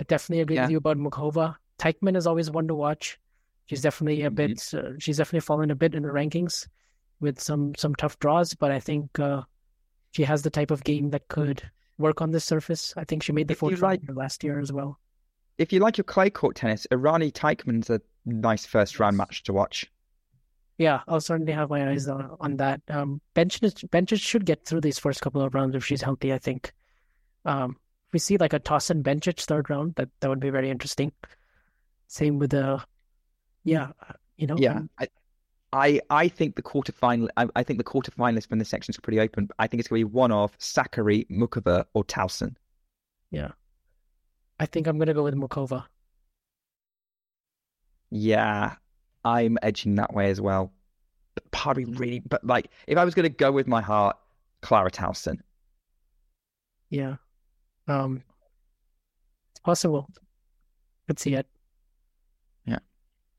[0.00, 0.62] I definitely agree yeah.
[0.62, 1.56] with you about Muchova.
[1.78, 3.18] Teichmann is always one to watch.
[3.70, 4.34] She's definitely a mm-hmm.
[4.34, 4.74] bit.
[4.74, 6.66] Uh, she's definitely fallen a bit in the rankings
[7.20, 9.42] with some some tough draws, but I think uh,
[10.10, 11.62] she has the type of game that could
[11.96, 12.92] work on this surface.
[12.96, 14.98] I think she made the fourth like, last year as well.
[15.56, 19.52] If you like your clay court tennis, Errani Teichmann's a nice first round match to
[19.52, 19.88] watch.
[20.76, 22.80] Yeah, I'll certainly have my eyes on, on that.
[22.88, 26.32] Um, benches benches should get through these first couple of rounds if she's healthy.
[26.32, 26.72] I think.
[27.44, 27.76] Um,
[28.08, 31.12] if we see like a Tauson Bencic third round, that that would be very interesting.
[32.08, 32.82] Same with the,
[33.64, 33.92] yeah,
[34.36, 34.56] you know.
[34.58, 35.08] Yeah, um, I,
[35.72, 37.28] I, I think the quarterfinal.
[37.36, 39.48] I, I think the quarterfinalists from this section is pretty open.
[39.58, 42.56] I think it's going to be one of Sakkari, Muchova, or Tauson.
[43.30, 43.52] Yeah,
[44.58, 45.84] I think I'm going to go with Muchova.
[48.10, 48.74] Yeah,
[49.24, 50.72] I'm edging that way as well.
[51.34, 54.16] But me really, but like, if I was going to go with my heart,
[54.62, 55.38] Clara Tauson.
[56.88, 57.16] Yeah,
[57.86, 58.22] um,
[59.52, 60.08] it's possible.
[61.06, 61.46] Could see it.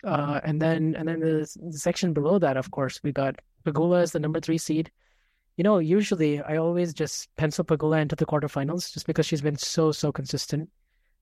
[0.04, 3.36] Uh, and then and then the, the, section below that, of course, we got
[3.66, 4.92] Pegula as the number three seed.
[5.58, 9.58] You know, usually I always just pencil Pegula into the quarterfinals just because she's been
[9.58, 10.70] so so consistent.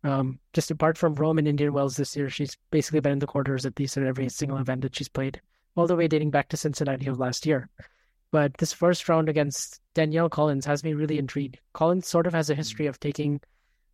[0.03, 3.27] Um, just apart from Rome and Indian Wells this year, she's basically been in the
[3.27, 5.41] quarters at least at every single event that she's played,
[5.75, 7.69] all the way dating back to Cincinnati of last year.
[8.31, 11.59] But this first round against Danielle Collins has me really intrigued.
[11.73, 13.41] Collins sort of has a history of taking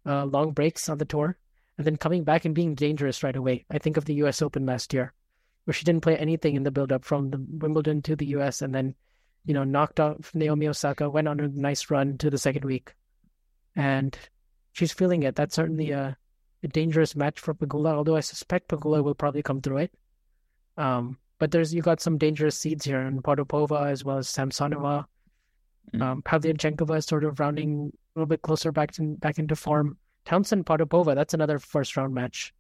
[0.05, 1.39] uh, long breaks on the tour
[1.77, 3.65] and then coming back and being dangerous right away.
[3.69, 4.41] I think of the U.S.
[4.41, 5.13] Open last year,
[5.65, 8.61] where she didn't play anything in the build-up from the Wimbledon to the U.S.
[8.61, 8.95] and then,
[9.45, 12.93] you know, knocked off Naomi Osaka, went on a nice run to the second week,
[13.75, 14.17] and
[14.71, 15.35] she's feeling it.
[15.35, 16.17] That's certainly a,
[16.63, 19.91] a dangerous match for Pegula, although I suspect Pegula will probably come through it.
[20.77, 25.05] Um, but there's you got some dangerous seeds here, and Potapova as well as Samsonova.
[25.93, 26.01] Mm.
[26.01, 29.97] Um, Pavlyuchenkova is sort of rounding a little bit closer back to, back into form.
[30.25, 32.53] Townsend Potapova, that's another first round match.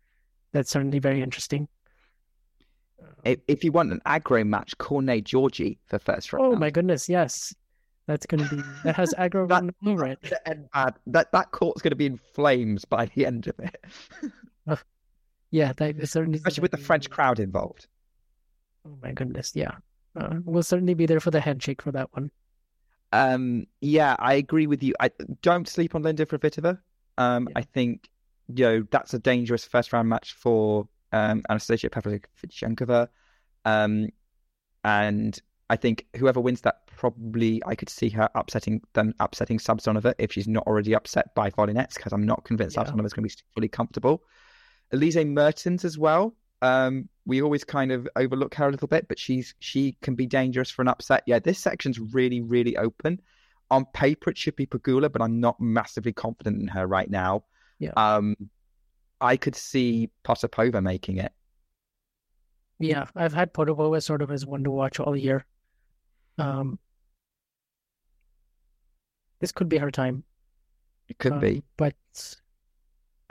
[0.51, 1.67] That's certainly very interesting.
[3.23, 6.45] If you want an aggro match, Cornet Georgie for first round.
[6.45, 7.53] Oh my goodness, yes.
[8.07, 10.19] That's going to be that has aggro that, over it.
[10.45, 13.83] That, that that court's going to be in flames by the end of it.
[14.67, 14.75] uh,
[15.49, 17.87] yeah, that certainly especially with the French crowd involved.
[18.87, 19.71] Oh my goodness, yeah.
[20.15, 22.29] Uh, we'll certainly be there for the handshake for that one.
[23.11, 24.93] Um, yeah, I agree with you.
[24.99, 25.09] I
[25.41, 26.79] don't sleep on Linda Fruhvirtova.
[27.17, 27.59] Um, yeah.
[27.59, 28.09] I think
[28.47, 33.07] you know that's a dangerous first round match for um, Anastasia Pavlyuchenkova.
[33.63, 34.09] Um,
[34.83, 40.13] and I think whoever wins that probably I could see her upsetting them upsetting Samsonova
[40.19, 42.83] if she's not already upset by Volinets because I'm not convinced yeah.
[42.83, 44.21] Is going to be fully comfortable.
[44.91, 46.35] Elise Mertens as well.
[46.61, 50.27] Um, we always kind of overlook her a little bit, but she's she can be
[50.27, 51.23] dangerous for an upset.
[51.25, 53.21] Yeah, this section's really really open
[53.71, 57.43] on paper it should be Pegula, but I'm not massively confident in her right now.
[57.79, 57.91] Yeah.
[57.97, 58.35] Um,
[59.21, 61.31] I could see Potapova making it.
[62.79, 65.45] Yeah, I've had Potapova sort of as one to watch all year.
[66.37, 66.77] Um,
[69.39, 70.23] this could be her time.
[71.07, 71.95] It could be, um, but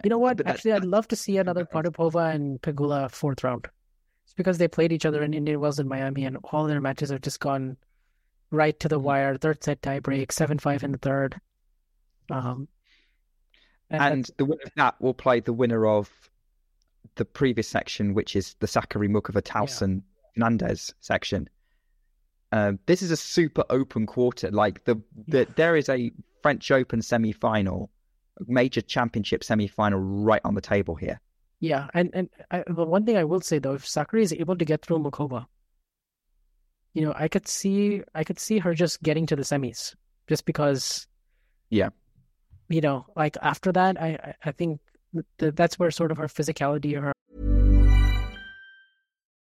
[0.03, 0.47] you know what?
[0.47, 3.69] Actually, I'd love to see another Potapova and Pegula fourth round.
[4.25, 7.11] It's because they played each other in Indian Wells in Miami, and all their matches
[7.11, 7.77] have just gone
[8.51, 9.05] right to the mm-hmm.
[9.05, 11.41] wire, third set tiebreak, seven five in the third.
[12.31, 12.69] Um,
[13.91, 16.11] and, and the winner of that will play the winner of
[17.17, 20.33] the previous section, which is the Sakkari Muchova Tauson yeah.
[20.35, 21.49] Fernandez section.
[22.53, 24.51] Um, this is a super open quarter.
[24.51, 25.45] Like the, the yeah.
[25.57, 27.91] there is a French Open semi final,
[28.47, 31.21] major championship semi final right on the table here.
[31.61, 34.57] Yeah, and and I, the one thing I will say though, if Sakkari is able
[34.57, 35.47] to get through Muchova,
[36.95, 39.95] you know, I could see I could see her just getting to the semis
[40.29, 41.07] just because.
[41.69, 41.91] Yeah.
[42.69, 44.81] You know, like after that, I I think
[45.39, 47.13] th- that's where sort of her physicality, her.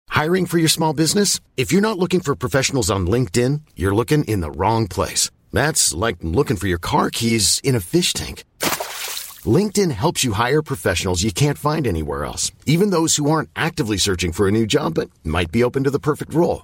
[0.10, 1.40] Hiring for your small business?
[1.58, 5.30] If you're not looking for professionals on LinkedIn, you're looking in the wrong place.
[5.52, 8.46] That's like looking for your car keys in a fish tank.
[9.46, 13.98] LinkedIn helps you hire professionals you can't find anywhere else, even those who aren't actively
[13.98, 16.64] searching for a new job but might be open to the perfect role.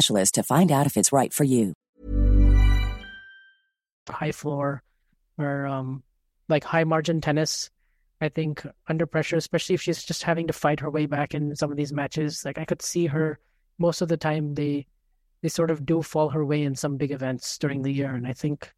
[0.07, 1.73] to find out if it's right for you.
[4.09, 4.83] high floor
[5.37, 6.03] or um
[6.49, 7.69] like high margin tennis.
[8.19, 11.55] I think under pressure, especially if she's just having to fight her way back in
[11.55, 13.39] some of these matches, like I could see her
[13.79, 14.85] most of the time they
[15.41, 18.27] they sort of do fall her way in some big events during the year, and
[18.27, 18.71] I think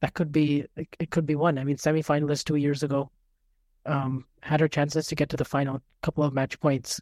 [0.00, 1.58] that could be it could be one.
[1.58, 3.10] I mean, semifinalist two years ago,
[3.86, 7.00] um, had her chances to get to the final, couple of match points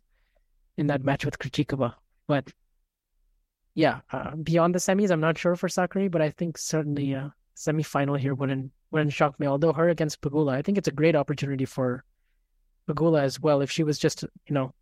[0.77, 1.95] in that match with Krejcikova,
[2.27, 2.53] but
[3.77, 7.35] yeah, uh, beyond the semis, I'm not sure for Sakkari, but I think certainly a
[7.55, 9.47] semifinal here wouldn't wouldn't shock me.
[9.47, 12.03] Although her against Pegula, I think it's a great opportunity for
[12.89, 13.61] Pegula as well.
[13.61, 14.73] If she was just, you know,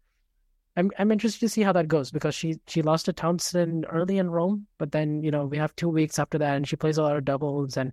[0.77, 4.19] I'm I'm interested to see how that goes because she she lost to Townsend early
[4.19, 6.97] in Rome, but then you know we have two weeks after that, and she plays
[6.97, 7.77] a lot of doubles.
[7.77, 7.93] And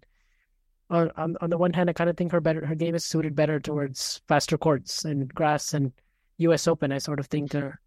[0.91, 3.05] on on, on the one hand, I kind of think her better her game is
[3.05, 5.93] suited better towards faster courts and grass and
[6.37, 6.67] U.S.
[6.67, 6.91] Open.
[6.91, 7.81] I sort of think her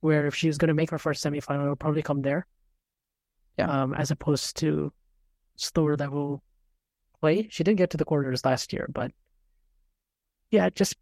[0.00, 2.46] where if she's going to make her first semifinal, it'll probably come there.
[3.58, 3.70] Yeah.
[3.70, 4.92] Um, as opposed to
[5.56, 6.42] slower level
[7.20, 7.48] play.
[7.50, 9.12] She didn't get to the quarters last year, but
[10.50, 10.96] yeah, just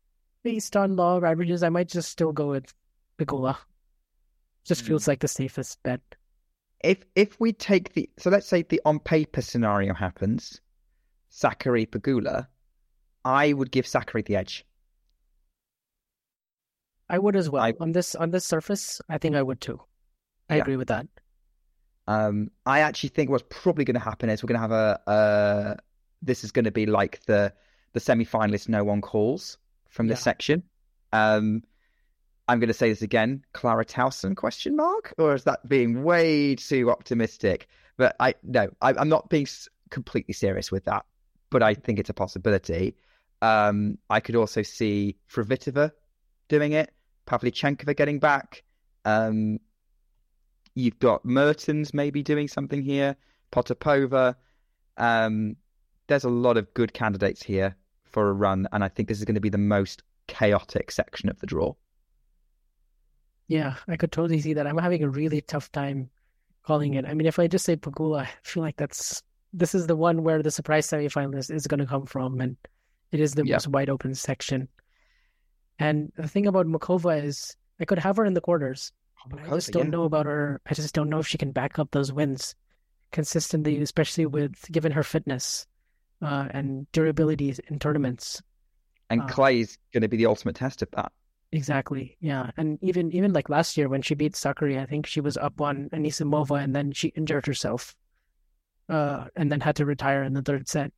[0.44, 2.72] based on law of averages, I might just still go with
[3.18, 3.56] Pegula.
[4.64, 4.86] Just Mm.
[4.86, 6.00] feels like the safest bet.
[6.82, 10.60] If if we take the so let's say the on paper scenario happens,
[11.30, 12.46] Sakkari Pegula,
[13.24, 14.64] I would give Sakkari the edge.
[17.08, 17.62] I would as well.
[17.62, 19.80] I- On this on this surface, I think I would too.
[20.48, 20.62] I Yeah.
[20.62, 21.06] agree with that.
[22.06, 25.00] Um, I actually think what's probably going to happen is we're going to have a,
[25.06, 25.76] a
[26.22, 27.52] this is going to be like the
[27.92, 29.56] the semi finalist no one calls
[29.88, 30.24] from this Yeah.
[30.24, 30.62] section.
[31.12, 31.62] Um,
[32.48, 36.56] I'm going to say this again, Clara Tauson question mark, or is that being way
[36.56, 37.68] too optimistic?
[37.96, 41.06] But I no, I, I'm not being s- completely serious with that,
[41.50, 42.96] but I think it's a possibility.
[43.40, 45.92] Um, I could also see Fruhvirtova
[46.48, 46.92] doing it,
[47.26, 48.62] Pavlyuchenkova getting back.
[49.04, 49.58] Um,
[50.74, 53.16] you've got Mertens maybe doing something here,
[53.52, 54.34] Potapova.
[54.96, 55.56] Um,
[56.06, 59.24] there's a lot of good candidates here for a run, and I think this is
[59.24, 61.74] going to be the most chaotic section of the draw.
[63.48, 64.66] Yeah, I could totally see that.
[64.66, 66.08] I'm having a really tough time
[66.62, 67.04] calling it.
[67.04, 70.22] I mean, if I just say Pegula, I feel like that's this is the one
[70.24, 72.56] where the surprise semifinalist is going to come from, and
[73.12, 73.56] it is the Yeah.
[73.56, 74.68] most wide open section.
[75.78, 78.92] And the thing about Muchova is, I could have her in the quarters,
[79.28, 79.90] but I just don't yeah.
[79.90, 80.60] know about her.
[80.66, 82.54] I just don't know if she can back up those wins
[83.10, 85.66] consistently, especially with given her fitness
[86.22, 88.42] uh, and durability in tournaments.
[89.10, 91.12] And Uh, Clay's going to be the ultimate test of that.
[91.52, 92.16] Exactly.
[92.20, 92.50] Yeah.
[92.56, 95.60] And even even like last year when she beat Sakkari, I think she was up
[95.60, 97.94] on Anisimova and then she injured herself.
[98.88, 100.92] Uh and then had to retire in the third set.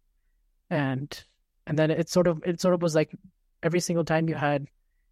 [0.70, 1.24] And
[1.66, 3.10] and then it sort of it sort of was like
[3.66, 4.68] every single time you had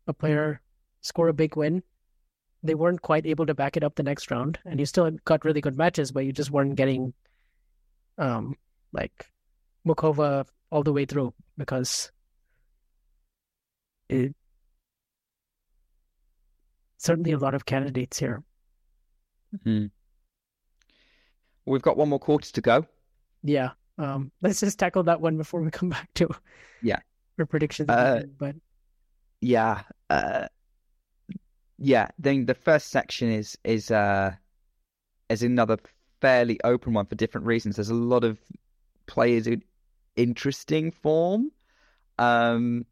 [0.07, 0.61] a player
[1.01, 1.83] score a big win,
[2.63, 4.59] they weren't quite able to back it up the next round.
[4.65, 7.13] And you still got really good matches, but you just weren't getting
[8.17, 8.57] um
[8.93, 9.27] like
[9.87, 12.13] Muchova all the way through because
[14.09, 14.35] it
[16.99, 18.43] certainly a lot of candidates here.
[21.67, 22.87] We've got one more quarter to go.
[23.43, 23.71] Yeah.
[23.99, 26.29] Um, let's just tackle that one before we come back to
[26.83, 27.01] Yeah.
[27.37, 27.89] For predictions.
[27.89, 28.57] Uh, but
[29.41, 30.47] Yeah, uh,
[31.79, 32.09] yeah.
[32.19, 34.33] Then the first section is is uh
[35.29, 35.79] is another
[36.21, 37.77] fairly open one for different reasons.
[37.77, 38.39] There's a lot of
[39.07, 39.63] players in
[40.17, 41.51] interesting form.
[42.19, 42.87] Um,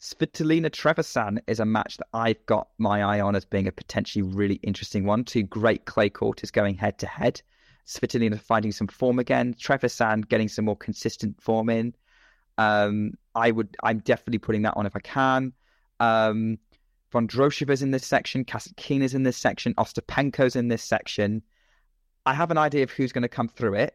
[0.00, 4.22] Svitolina Trevisan is a match that I've got my eye on as being a potentially
[4.22, 5.24] really interesting one.
[5.24, 7.40] Two great clay courters going head to head.
[7.86, 9.54] Svitolina finding some form again.
[9.54, 11.94] Trevisan getting some more consistent form in.
[12.58, 15.52] Um, I would, I'm definitely putting that on if I can.
[16.00, 16.58] Um,
[17.12, 18.44] Vondrousova's in this section.
[18.44, 19.74] Kasatkina's in this section.
[19.74, 21.42] Ostapenko's in this section.
[22.24, 23.94] I have an idea of who's going to come through it.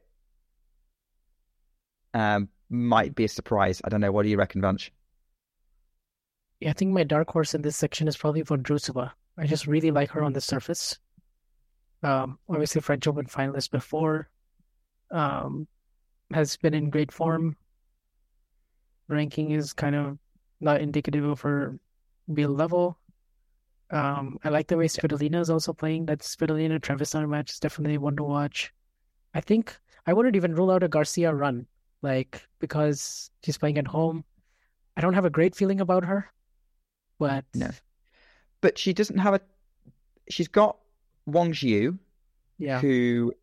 [2.14, 3.82] Um, might be a surprise.
[3.84, 4.12] I don't know.
[4.12, 4.90] What do you reckon, Vansh?
[6.60, 9.12] Yeah, I think my dark horse in this section is probably Von Vondrousova.
[9.38, 10.98] I just really like her on the surface.
[12.04, 14.30] Um, obviously French Open finalist before.
[15.12, 15.68] Um,
[16.34, 17.56] has been in great form.
[19.08, 20.18] Ranking is kind of
[20.60, 21.80] not indicative of her
[22.28, 22.98] real level.
[23.90, 26.06] Um, I like the way Svitolina is also playing.
[26.08, 28.74] That Svitolina Trevisan match is definitely one to watch.
[29.34, 31.68] I think I wouldn't even rule out a Garcia run,
[32.02, 34.26] like because she's playing at home.
[34.98, 36.30] I don't have a great feeling about her,
[37.20, 37.70] but no.
[38.62, 39.42] But she doesn't have a.
[40.30, 40.78] She's got
[41.26, 41.98] Wang Xiyu,
[42.58, 43.34] yeah, who,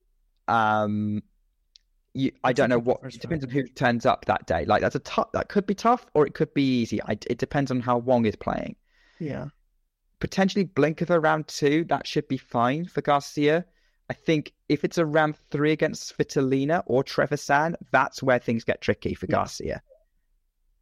[0.49, 1.23] um,
[2.15, 3.01] you, I don't know what.
[3.03, 4.65] It depends on who turns up that day.
[4.65, 5.33] Like that's a tough.
[5.33, 7.03] That could be tough, or it could be easy.
[7.03, 8.77] I, it depends on how Wang is playing.
[9.19, 9.47] Yeah.
[10.21, 11.85] Potentially Blinkova round two.
[11.85, 13.65] That should be fine for Garcia.
[14.09, 18.81] I think if it's a round three against Svitolina or Trevisan, that's where things get
[18.81, 19.37] tricky for yeah.
[19.37, 19.83] Garcia.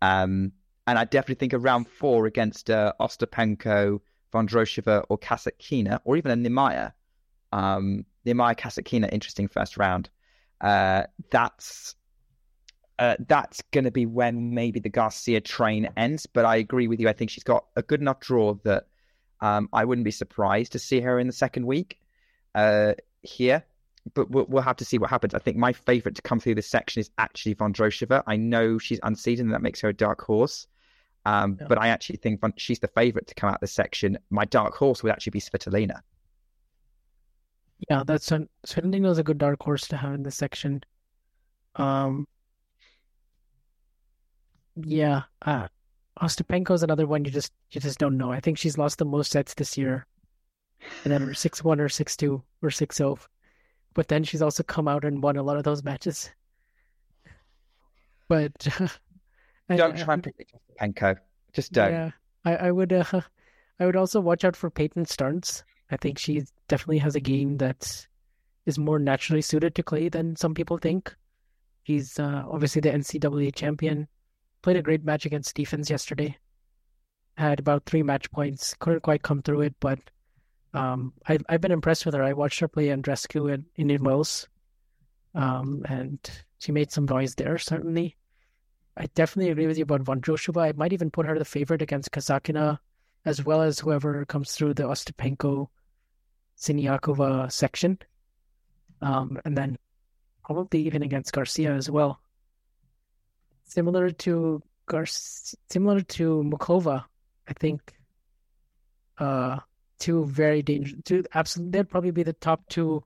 [0.02, 0.52] Um,
[0.86, 4.00] and I definitely think a round four against uh, Ostapenko,
[4.32, 6.92] Vondrousova, or Kasatkina, or even a Niemeier.
[7.52, 10.10] Um, Niemeier Kasatkina, interesting first round.
[10.62, 11.96] Uh, that's
[12.98, 16.26] uh, that's going to be when maybe the Garcia train ends.
[16.26, 17.08] But I agree with you.
[17.08, 18.86] I think she's got a good enough draw that
[19.40, 21.98] um, I wouldn't be surprised to see her in the second week
[22.54, 23.64] uh, here.
[24.14, 25.32] But we'll, we'll, have to see what happens.
[25.32, 28.22] I think my favorite to come through this section is actually Vondrousova.
[28.26, 30.66] I know she's unseeded, and that makes her a dark horse.
[31.24, 31.66] Um, yeah.
[31.68, 34.18] But I actually think she's the favorite to come out this section.
[34.30, 36.00] My dark horse would actually be Svitolina.
[37.90, 40.82] Yeah, that's a, Svitolina is a good dark horse to have in this section.
[41.76, 42.26] Um,
[44.76, 45.68] yeah, uh,
[46.20, 48.30] Ostapenko is another one you just you just don't know.
[48.30, 50.06] I think she's lost the most sets this year,
[51.04, 53.18] and then six one or six two or six zero.
[53.94, 56.30] But then she's also come out and won a lot of those matches.
[58.28, 58.52] But
[59.68, 61.16] don't try and predict Ostapenko.
[61.52, 61.92] Just don't.
[61.92, 62.10] Yeah,
[62.44, 62.92] I, I would.
[62.92, 63.04] Uh,
[63.80, 65.64] I would also watch out for Peyton Stearns.
[65.90, 68.06] I think she definitely has a game that
[68.64, 71.14] is more naturally suited to clay than some people think.
[71.82, 74.08] He's uh, obviously the NCAA champion.
[74.62, 76.38] Played a great match against Stephens yesterday.
[77.36, 78.74] Had about three match points.
[78.78, 79.98] Couldn't quite come through it, but
[80.72, 82.22] um, I, I've been impressed with her.
[82.22, 84.48] I watched her play Andreescu in Indian Wells,
[85.34, 86.18] um, and
[86.58, 88.16] she made some noise there, certainly.
[88.96, 90.62] I definitely agree with you about Vondrousova.
[90.62, 92.78] I might even put her the favorite against Kasatkina,
[93.26, 95.68] as well as whoever comes through the Ostapenko
[96.58, 97.98] Siniakova section.
[99.00, 99.78] Um, and then
[100.44, 102.20] probably even against Garcia as well
[103.72, 107.04] similar to Gar- similar to Muchova,
[107.48, 107.94] I think.
[109.18, 109.58] Uh,
[109.98, 111.78] two very dangerous, two absolutely.
[111.78, 113.04] They'd probably be the top two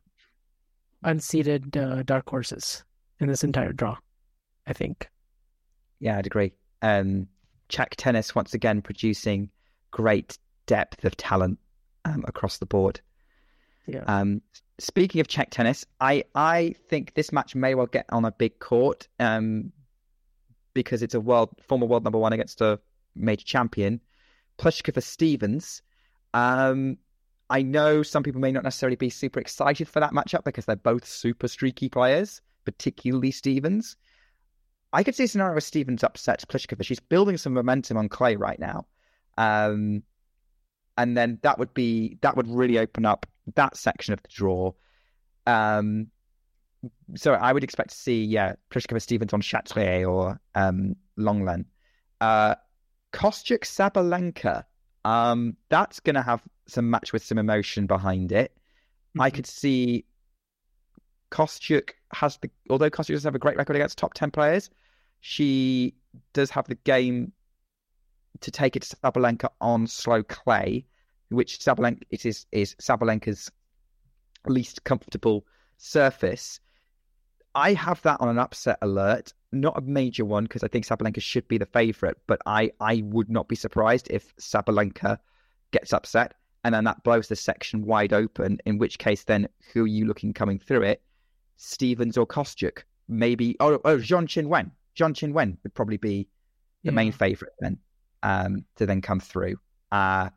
[1.04, 2.85] unseeded uh, dark horses
[3.20, 3.96] in this entire draw.
[4.66, 5.09] I think.
[6.00, 6.52] Yeah, I'd agree.
[6.82, 7.28] Um,
[7.68, 9.50] Czech tennis once again producing
[9.90, 11.59] great depth of talent
[12.04, 13.00] um, across the board.
[13.87, 14.05] Yeah.
[14.07, 14.42] Um,
[14.79, 18.59] speaking of Czech tennis, I I think this match may well get on a big
[18.59, 19.09] court.
[19.20, 19.72] Um,
[20.77, 22.79] because it's a world former world number one against a
[23.16, 24.01] major champion.
[24.59, 25.83] Pliskova Stephens.
[26.35, 26.99] Um,
[27.49, 30.77] I know some people may not necessarily be super excited for that matchup because they're
[30.77, 33.96] both super streaky players, particularly Stephens.
[34.92, 36.85] I could see a scenario where Stephens upsets Pliskova.
[36.85, 38.87] She's building some momentum on clay right now.
[39.38, 40.03] Um,
[40.96, 44.72] and then that would be that would really open up that section of the draw.
[45.46, 46.09] Um,
[47.14, 51.64] so I would expect to see, yeah, Pliskova Stephens on Chatrier or um, Lenglen.
[52.20, 52.54] Uh,
[53.12, 54.64] Kostyuk Sabalenka,
[55.04, 58.52] um, that's going to have some match with some emotion behind it.
[58.52, 59.22] Mm-hmm.
[59.22, 60.04] I could see
[61.30, 64.70] Kostyuk has the, although Kostyuk doesn't have a great record against top 10 players,
[65.20, 65.94] she
[66.32, 67.32] does have the game
[68.40, 70.87] to take it to Sabalenka on slow clay,
[71.29, 73.51] which Sabalenka, it is, is Sabalenka's
[74.46, 75.44] least comfortable
[75.77, 76.61] surface.
[77.55, 81.22] I have that on an upset alert, not a major one because I think Sabalenka
[81.22, 85.19] should be the favourite, but I, I would not be surprised if Sabalenka
[85.71, 86.35] gets upset
[86.65, 90.04] and then that blows the section wide open, in which case then who are you
[90.04, 91.02] looking coming through it?
[91.56, 92.83] Stephens or Kostyuk?
[93.08, 94.02] Maybe, oh, oh wen.
[94.02, 94.71] Qinwen.
[94.96, 96.29] Zheng Wen would probably be
[96.83, 96.92] the yeah.
[96.92, 97.79] main favourite then
[98.27, 99.56] um, to then come through.
[99.92, 100.29] Uh,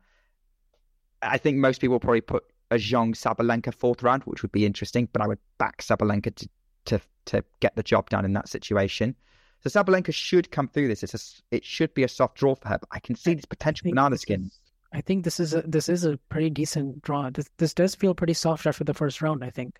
[1.22, 5.08] I think most people probably put a Zheng Sabalenka fourth round, which would be interesting,
[5.12, 6.48] but I would back Sabalenka to
[6.86, 9.14] to to get the job done in that situation.
[9.62, 11.02] So Sabalenka should come through this.
[11.02, 12.78] It's a, it should be a soft draw for her.
[12.78, 14.50] But I can see this potential banana skin.
[14.92, 17.30] I think this is a this is a pretty decent draw.
[17.30, 19.44] This this does feel pretty soft after the first round.
[19.44, 19.78] I think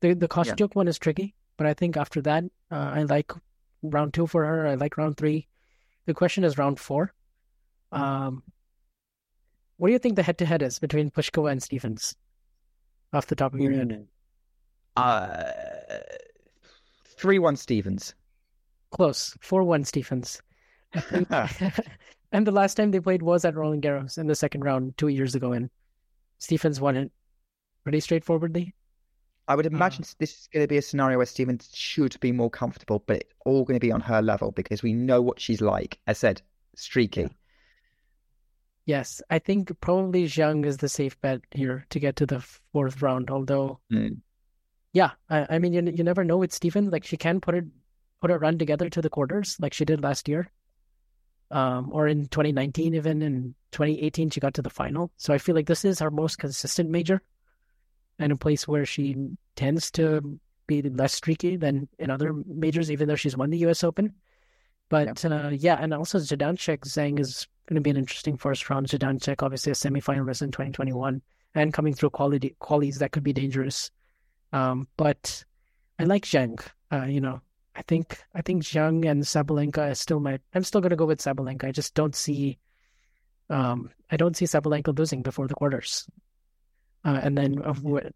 [0.00, 3.32] The the Kostyuk one is tricky, but I think after that, uh, I like
[3.82, 4.66] round two for her.
[4.66, 5.46] I like round three.
[6.06, 7.14] The question is round four.
[7.92, 8.42] Um,
[9.76, 12.14] what do you think the head to head is between Pliskova and Stephens?
[13.12, 14.08] Off the top of your head,
[14.96, 15.52] Uh,
[17.04, 18.14] three one Stephens.
[18.90, 20.40] close four one Stephens.
[20.94, 21.28] I think,
[22.32, 25.08] and the last time they played was at Roland Garros in the second round two
[25.08, 25.70] years ago, and
[26.38, 27.12] Stephens won it
[27.82, 28.74] pretty straightforwardly.
[29.48, 29.70] I would Uh.
[29.70, 33.16] imagine this is going to be a scenario where Stephens should be more comfortable, but
[33.18, 35.98] it's all going to be on her level because we know what she's like.
[36.06, 36.40] I said,
[36.74, 37.28] streaky.
[38.84, 42.40] Yes, I think probably Zheng is the safe bet here to get to the
[42.72, 43.30] fourth round.
[43.30, 44.18] Although, Mm.
[44.92, 46.90] yeah, I, I mean, you you never know with Stephen.
[46.90, 47.64] Like she can put it
[48.20, 50.50] put a run together to the quarters, like she did last year,
[51.50, 55.10] um, or in 2019, even in 2018, she got to the final.
[55.16, 57.22] So I feel like this is her most consistent major,
[58.18, 59.16] and a place where she
[59.56, 63.84] tends to be less streaky than in other majors, even though she's won the U.S.
[63.84, 64.14] Open.
[64.88, 68.88] But uh, yeah, and also Zidansek Zheng is going to be an interesting first round.
[68.88, 71.22] Zidansek, obviously a semifinalist in 2021,
[71.54, 73.90] and coming through quality qualities that could be dangerous.
[74.52, 75.44] Um, but
[75.98, 76.60] I like Zheng.
[76.92, 77.40] Uh, you know,
[77.74, 80.38] I think I think Zheng and Sabalenka is still my.
[80.54, 81.64] I'm still going to go with Sabalenka.
[81.64, 82.58] I just don't see.
[83.48, 86.08] Um, I don't see Sabalenka losing before the quarters.
[87.04, 88.12] Uh, and then of what?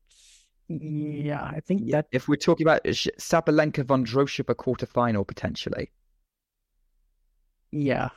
[0.68, 5.90] Yeah, I think that If we're talking about Sabalenka Vondrousova quarterfinal potentially,
[7.70, 8.08] yeah.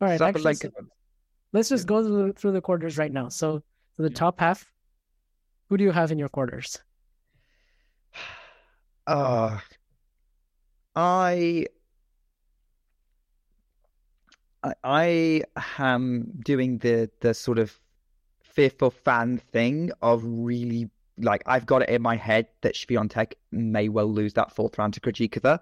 [0.00, 0.72] All right, actually, Sabalenka.
[0.74, 0.86] so-
[1.52, 3.28] Let's just go through, through the quarters right now.
[3.30, 3.62] So,
[3.96, 4.70] for the top half,
[5.68, 6.78] who do you have in your quarters?
[9.06, 9.58] Uh,
[10.94, 11.64] I,
[14.62, 15.42] I, I
[15.78, 17.80] am doing the the sort of
[18.42, 23.88] fearful fan thing of really like I've got it in my head that Swiatek may
[23.88, 25.60] well lose that fourth round to Krejcikova.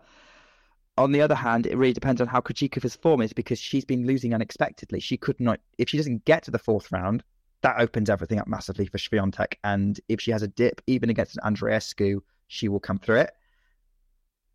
[0.99, 4.07] On the other hand, it really depends on how Krejcikova's form is because she's been
[4.07, 4.99] losing unexpectedly.
[5.01, 7.23] She could not, if she doesn't get to the fourth round,
[7.63, 9.55] that opens everything up massively for Swiatek.
[9.63, 13.33] And if she has a dip, even against an Andreescu, she will come through it.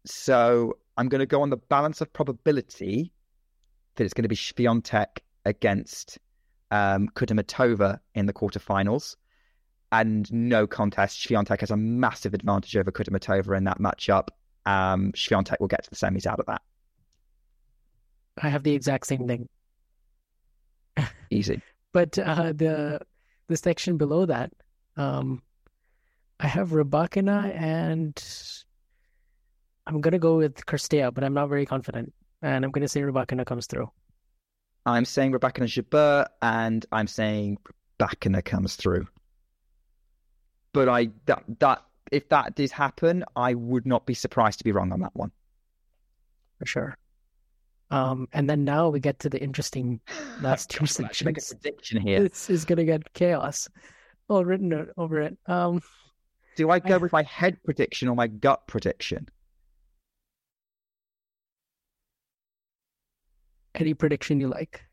[0.06, 3.12] So I'm going to go on the balance of probability
[3.96, 6.18] that it's going to be Swiatek against
[6.72, 9.16] um, Kudermetova in the quarterfinals.
[9.92, 14.30] And no contest, Swiatek has a massive advantage over Kudermetova in that matchup.
[14.66, 16.62] Um, Swiatek will get to the semis out of that.
[18.42, 19.50] I have the exact same thing.
[21.30, 21.62] Easy.
[21.94, 23.02] But uh, the
[23.48, 24.52] the section below that,
[24.96, 25.42] um,
[26.40, 28.24] I have Rybakina and
[29.88, 33.46] I'm gonna go with Cirstea, but I'm not very confident, and I'm gonna say Rybakina
[33.46, 33.92] comes through.
[34.86, 37.58] I'm saying Rybakina Jabeur, and I'm saying
[38.00, 39.08] Rybakina comes through.
[40.74, 44.72] But I that that if that did happen, I would not be surprised to be
[44.72, 45.32] wrong on that one.
[46.60, 46.98] for sure.
[47.90, 50.00] Um, and then now we get to the interesting
[50.42, 51.54] last two God, I make a sections.
[51.62, 52.22] prediction here.
[52.22, 53.68] This is gonna get chaos
[54.30, 55.38] all written over it.
[55.48, 55.82] Um,
[56.56, 59.28] Do I go I- with my head prediction or my gut prediction?
[63.76, 64.84] any prediction you like.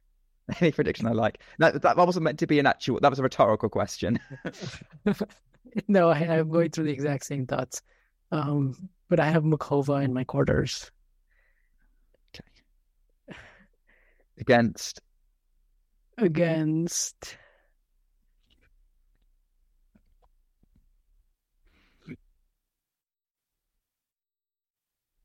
[0.60, 1.42] Any prediction I like.
[1.58, 2.98] That that wasn't meant to be an actual.
[3.00, 4.18] That was a rhetorical question.
[5.88, 7.82] No, I, I'm going through the exact same thoughts.
[8.32, 10.90] Um, but I have Muchova in my quarters.
[14.38, 15.00] Against
[16.18, 17.36] against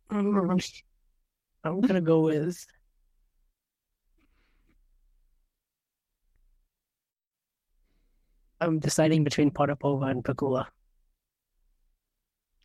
[0.09, 0.59] Um,
[1.63, 2.65] I'm gonna go with
[8.63, 10.65] I'm deciding between Potapova and Pegula.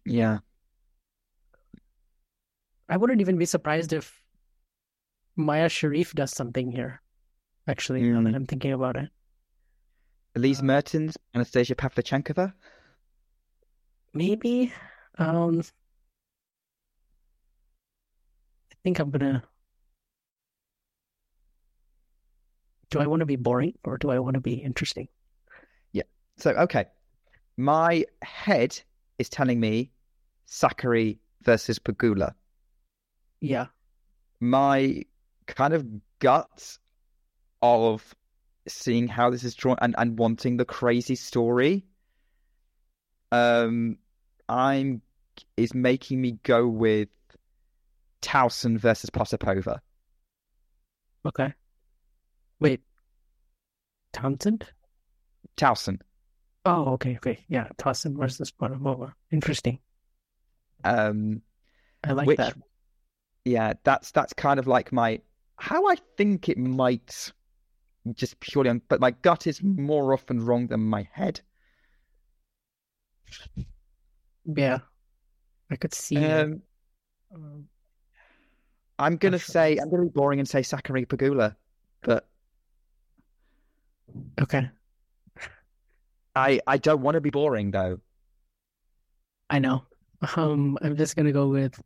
[0.04, 0.38] yeah.
[2.88, 4.22] I wouldn't even be surprised if
[5.38, 7.02] Mayar Sherif does something here.
[7.66, 8.34] Actually, Mm.
[8.34, 9.10] I'm thinking about it.
[10.34, 12.54] Elise Mertens, Anastasia Pavlyuchenkova.
[14.14, 14.72] Maybe.
[15.18, 15.60] Um,
[18.72, 19.42] I think I'm gonna.
[22.90, 25.08] Do I want to be boring or do I want to be interesting?
[26.38, 26.86] So okay,
[27.56, 28.78] my head
[29.18, 29.90] is telling me
[30.46, 32.34] Sakkari versus Pegula.
[33.40, 33.66] Yeah.
[34.40, 35.04] my
[35.46, 35.86] kind of
[36.18, 36.78] gut
[37.62, 38.14] of
[38.66, 41.86] seeing how this is drawn and, and wanting the crazy story
[43.32, 43.96] um
[44.48, 45.00] i'm
[45.56, 47.08] is making me go with
[48.22, 49.78] Tauson versus Potapova.
[51.24, 51.52] Okay.
[52.60, 52.80] Wait.
[54.12, 54.66] Townsend?
[55.56, 56.00] Tauson.
[56.68, 57.38] Oh, okay, okay.
[57.48, 59.14] Yeah, Tauson versus Bonamova.
[59.30, 59.78] Interesting.
[60.84, 61.40] Um,
[62.04, 62.54] I like which, that.
[63.46, 65.22] yeah, that's that's kind of like my
[65.56, 67.32] how I think it might
[68.12, 71.40] just purely on, but my gut is more often wrong than my head.
[74.44, 74.80] Yeah,
[75.70, 76.16] I could see.
[76.16, 76.60] Um,
[77.34, 77.66] Um,
[78.98, 79.52] I'm gonna sure.
[79.52, 81.56] say I'm gonna be boring and say Sakkari Pegula,
[82.02, 82.26] but
[84.42, 84.68] okay,
[86.34, 88.00] I I don't want to be boring though.
[89.50, 89.84] I know.
[90.36, 91.80] Um, I'm just gonna go with.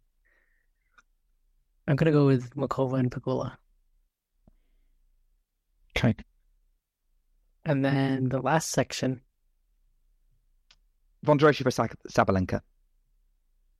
[1.86, 3.56] I'm gonna go with Muchova and Pegula,
[5.96, 6.14] Okay.
[7.64, 9.20] and then the last section.
[11.26, 11.70] Vondrousova for
[12.10, 12.62] Sabalenka.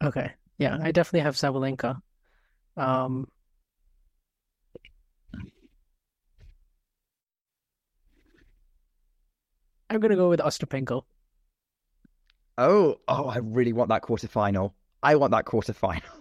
[0.02, 2.00] Okay, yeah, I definitely have Sabalenka.
[2.76, 3.28] Um,
[9.94, 11.02] I'm gonna go with Ostapenko.
[12.58, 14.72] Oh, oh, I really want that quarterfinal.
[15.02, 16.02] I want that quarterfinal.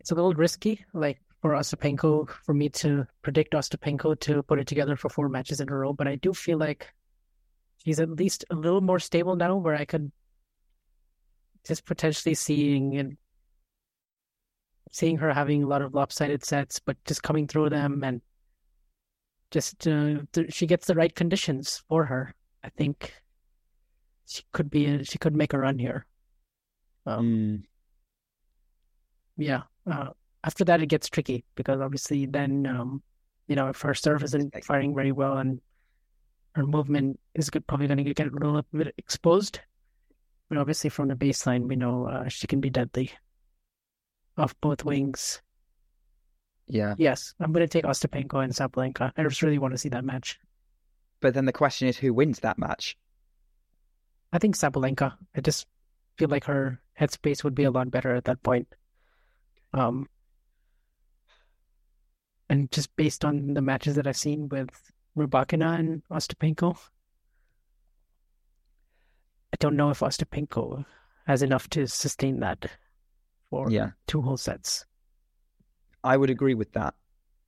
[0.00, 4.66] It's a little risky, like for Ostapenko, for me to predict Ostapenko to put it
[4.66, 6.94] together for four matches in a row, but I do feel like
[7.84, 10.10] she's at least a little more stable now, where I could
[11.66, 13.18] just potentially seeing and
[14.90, 18.22] seeing her having a lot of lopsided sets, but just coming through them and
[19.50, 22.34] just uh, th- she gets the right conditions for her.
[22.62, 23.14] I think
[24.26, 26.06] she could be she could make a run here.
[27.06, 27.62] Um, Mm,
[29.36, 29.62] Yeah.
[29.90, 30.10] Uh,
[30.44, 33.02] after that, it gets tricky because obviously then, um,
[33.46, 35.60] you know, if her serve isn't firing very well and
[36.54, 39.60] her movement is good, probably going to get a little bit exposed.
[40.48, 43.12] But obviously, from the baseline, we know uh, she can be deadly
[44.36, 45.42] off both wings.
[46.68, 46.94] Yeah.
[46.98, 49.12] Yes, I'm going to take Ostapenko and Sabalenka.
[49.16, 50.38] I just really want to see that match.
[51.20, 52.96] But then the question is who wins that match?
[54.32, 55.14] I think Sabalenka.
[55.34, 55.66] I just
[56.18, 58.68] feel like her headspace would be a lot better at that point.
[59.72, 60.08] Um,
[62.50, 64.70] and just based on the matches that I've seen with
[65.16, 66.76] Rybakina and Ostapenko,
[69.52, 70.84] I don't know if Ostapenko
[71.26, 72.66] has enough to sustain that
[73.50, 73.90] for Yeah.
[74.06, 74.84] two whole sets.
[76.04, 76.94] I would agree with that.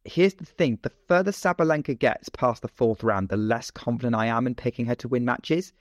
[0.04, 4.26] Here's the thing the further Sabalenka gets past the fourth round, the less confident I
[4.26, 5.72] am in picking her to win matches.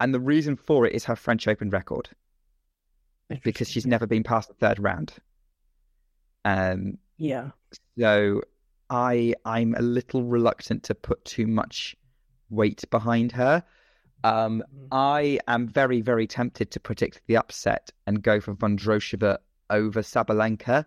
[0.00, 2.10] And the reason for it is her French Open record,
[3.42, 5.14] because she's never been past the third round.
[6.44, 7.50] Um, Yeah.
[7.98, 8.42] so
[8.90, 11.96] I I'm a little reluctant to put too much
[12.50, 13.64] weight behind her.
[14.24, 19.38] Um, I am very, very tempted to predict the upset and go for Vondrousova
[19.70, 20.86] over Sabalenka.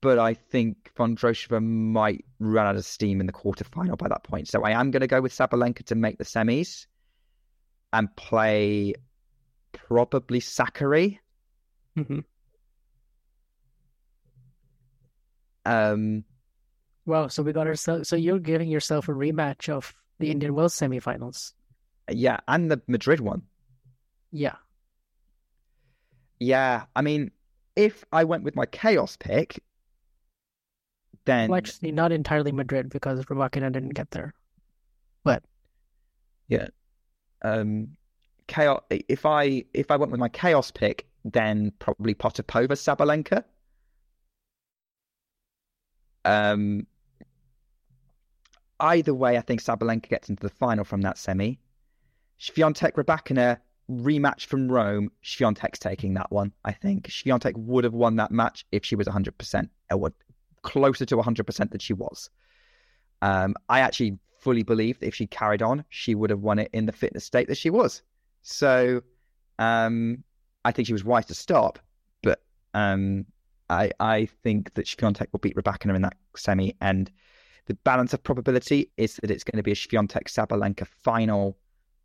[0.00, 4.46] But I think Vondrousova might run out of steam in the quarterfinal by that point.
[4.48, 6.86] So I am going to go with Sabalenka to make the semis
[7.92, 8.94] and play
[9.72, 11.18] probably Sakkari.
[11.96, 12.24] Mhm.
[15.64, 16.24] Um,
[17.06, 17.28] Wow.
[17.28, 18.08] So we got ourselves.
[18.08, 21.52] So you're giving yourself a rematch of the Indian Wells semifinals.
[22.10, 23.42] yeah, and the Madrid one.
[24.30, 24.56] Yeah.
[26.38, 27.30] Yeah, I mean,
[27.76, 29.62] if I went with my chaos pick,
[31.28, 34.32] then Well, actually, not entirely Madrid because Rybakina didn't get there.
[35.24, 35.44] But
[37.42, 37.96] um
[38.48, 43.44] chaos if I if I went with my chaos pick, then probably Potapova Sabalenka.
[46.24, 46.86] Um
[48.80, 51.58] either way, I think Sabalenka gets into the final from that semi.
[52.40, 53.58] Swiatek Rybakina
[53.90, 55.10] rematch from Rome.
[55.22, 57.08] Swiatek's taking that one, I think.
[57.08, 60.14] Swiatek would have won that match if she was 100%, or would-
[60.62, 62.30] closer to 100% than she was.
[63.22, 66.70] Um, I actually fully believe that if she carried on, she would have won it
[66.72, 68.02] in the fitness state that she was.
[68.42, 69.02] So
[69.58, 70.22] um,
[70.64, 71.78] I think she was wise to stop,
[72.22, 72.42] but
[72.74, 73.26] um,
[73.68, 77.10] I I think that Swiatek will beat Rybakina in that semi, and
[77.66, 81.58] the balance of probability is that it's going to be a Swiatek Sabalenka final.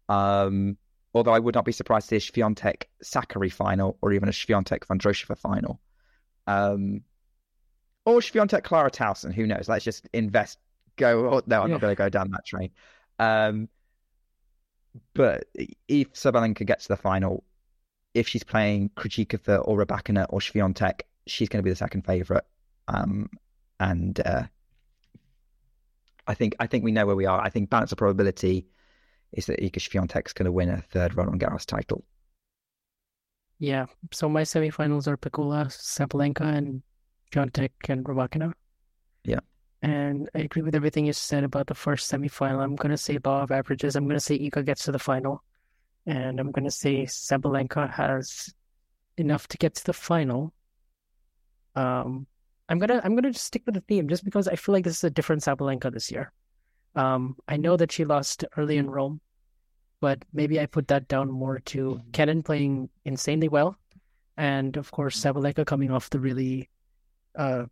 [0.10, 0.78] Um,
[1.14, 4.34] although I would not be surprised to see a Swiatek Sakkari final or even a
[4.34, 5.80] Swiatek Vondrousova final.
[6.48, 7.02] Um,
[8.06, 9.68] or Swiatek Clara Tauson, who knows?
[9.70, 10.60] Let's just invest.
[10.98, 11.28] Go.
[11.34, 11.74] Oh, no, I'm Yeah.
[11.76, 12.70] not going to go down that train.
[13.20, 13.68] Um,
[15.16, 15.46] but
[15.88, 17.44] if Sabalenka gets to the final,
[18.14, 22.46] if she's playing Krejcikova or Rybakina or Swiatek, she's going to be the second favorite.
[22.88, 23.30] Um,
[23.80, 24.44] and uh,
[26.28, 27.42] I think I think we know where we are.
[27.42, 28.68] I think balance of probability
[29.32, 32.04] is that Iga Swiatek's going to win a third Roland Garros title.
[33.60, 33.86] yeah.
[34.12, 36.84] So my semifinals are Pegula, Sabalenka, and
[37.34, 38.54] Swiatek and Rybakina.
[39.24, 39.40] Yeah.
[39.82, 42.64] And I agree with everything you said about the first semifinal.
[42.64, 43.96] I'm going to say law of averages.
[43.96, 45.44] I'm going to say Iga gets to the final.
[46.06, 48.54] And I'm going to say Sabalenka has
[49.18, 50.54] enough to get to the final.
[51.76, 52.28] Um,
[52.70, 54.98] I'm gonna I'm gonna just stick with the theme just because I feel like this
[54.98, 56.32] is a different Sabalenka this year.
[56.96, 59.20] Um, I know that she lost early in Rome,
[60.00, 63.76] but maybe I put that down more to Kenin playing insanely well,
[64.38, 66.70] and of course Sabalenka coming off the really
[67.36, 67.66] uh,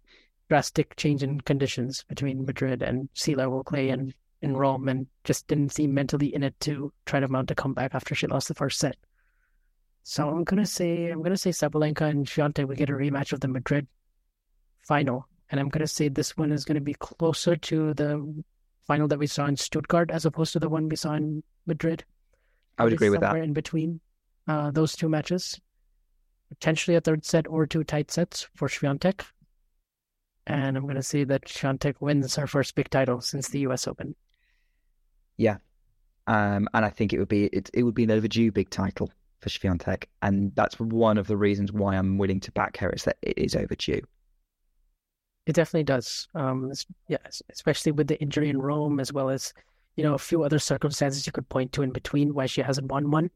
[0.50, 5.48] drastic change in conditions between Madrid and sea level clay in, in Rome, and just
[5.48, 8.54] didn't seem mentally in it to try to mount a comeback after she lost the
[8.54, 8.98] first set.
[10.04, 13.40] So I'm gonna say I'm gonna say Sabalenka and Swiatek we get a rematch of
[13.40, 13.88] the Madrid
[14.82, 18.44] final, and I'm gonna say this one is gonna be closer to the
[18.88, 22.04] final that we saw in Stuttgart as opposed to the one we saw in Madrid.
[22.78, 23.28] I would agree with that.
[23.28, 24.02] Somewhere in between
[24.48, 25.62] uh, those two matches,
[26.50, 29.24] potentially a third set or two tight sets for Swiatek.
[30.52, 33.88] And I'm gonna say that Swiatek wins her first big title since the U.S.
[33.88, 34.16] Open.
[35.38, 35.58] Yeah,
[36.28, 39.10] um, and I think it would be it, it would be an overdue big title
[39.40, 43.06] for Swiatek, and that's one of the reasons why I'm willing to back her is
[43.06, 44.02] that it is overdue.
[45.46, 46.28] It definitely does.
[46.36, 46.74] Um,
[47.08, 47.18] yeah,
[47.50, 49.54] especially with the injury in Rome, as well as
[49.96, 52.92] you know a few other circumstances you could point to in between why she hasn't
[52.92, 53.32] won one.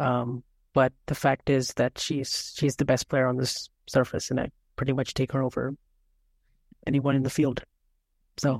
[0.00, 0.42] Um,
[0.74, 4.50] but the fact is that she's she's the best player on this surface, and I
[4.74, 5.76] pretty much take her over
[6.86, 7.62] anyone in the field.
[8.38, 8.54] So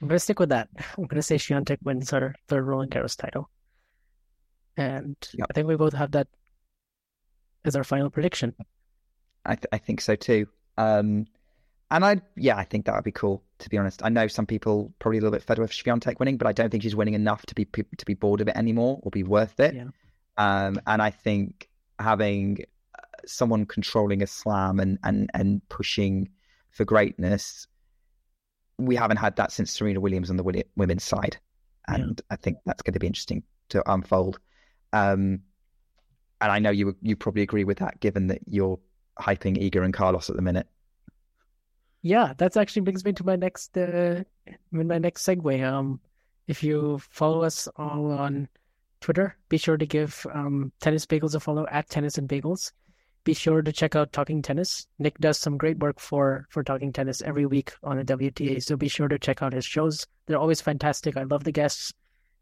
[0.00, 0.68] I'm going to stick with that.
[0.98, 3.50] I'm going to say Swiatek wins her third Roland Garros title.
[4.76, 5.46] And Yep.
[5.50, 6.28] I think we both have that
[7.64, 8.54] as our final prediction.
[9.44, 10.46] I th- I think so too.
[10.78, 11.26] Um,
[11.90, 13.42] and I yeah, I think that would be cool.
[13.58, 16.36] To be honest, I know some people probably a little bit fed with Swiatek winning,
[16.36, 19.00] but I don't think she's winning enough to be to be bored of it anymore
[19.02, 19.74] or be worth it.
[19.74, 19.88] Yeah.
[20.36, 22.64] Um, and I think having
[22.96, 26.30] uh, someone controlling a slam and and and pushing
[26.70, 27.66] for greatness,
[28.78, 31.36] we haven't had that since Serena Williams on the women's side,
[31.88, 34.38] and I think that's going to be interesting to unfold.
[34.92, 35.40] Um,
[36.40, 38.78] and I know you you probably agree with that, given that you're
[39.18, 40.66] hyping Iga and Carlos at the minute.
[42.02, 44.24] Yeah, that actually brings me to my next uh,
[44.70, 45.62] my next segue.
[45.62, 46.00] Um,
[46.48, 48.48] if you follow us all on
[49.00, 52.72] Twitter, be sure to give um, Tennis Bagels a follow at Tennis and Bagels.
[53.24, 54.86] Be sure to check out Talking Tennis.
[54.98, 58.76] Nick does some great work for for Talking Tennis every week on the WTA, so
[58.76, 60.06] be sure to check out his shows.
[60.26, 61.16] They're always fantastic.
[61.16, 61.92] I love the guests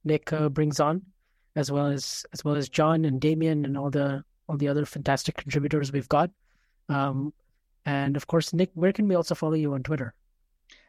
[0.05, 1.03] Nick uh, brings on,
[1.57, 4.85] as well as as well as John and Damien and all the all the other
[4.85, 6.31] fantastic contributors we've got.
[6.89, 7.33] Um,
[7.85, 10.15] and of course, Nick, where can we also follow you on Twitter?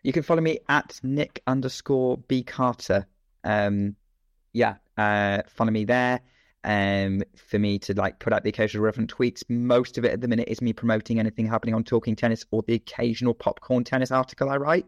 [0.04, 3.06] You can follow me at Nick underscore B Carter.
[3.44, 3.96] Um,
[4.54, 6.22] yeah, uh, follow me there.
[6.66, 9.43] Um, for me to like put out the occasional relevant tweets.
[9.47, 12.64] Most of it at the minute is me promoting anything happening on Talking Tennis or
[12.68, 14.86] the occasional popcorn tennis article I write,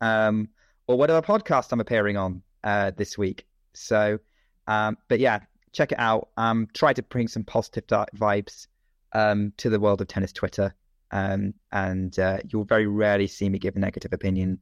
[0.00, 0.48] um,
[0.88, 3.46] or whatever podcast I'm appearing on uh, this week.
[3.72, 4.18] So,
[4.66, 5.40] um, but yeah,
[5.72, 6.30] check it out.
[6.36, 8.66] Um, try to bring some positive vibes
[9.12, 10.74] um, to the world of tennis Twitter.
[11.12, 14.58] Um, and uh, you'll very rarely see me give a negative opinion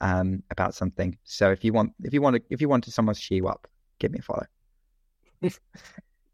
[0.00, 1.16] um, about something.
[1.24, 3.68] So if you want, if you want to, if you want to someone you up,
[3.98, 4.46] give me a follow.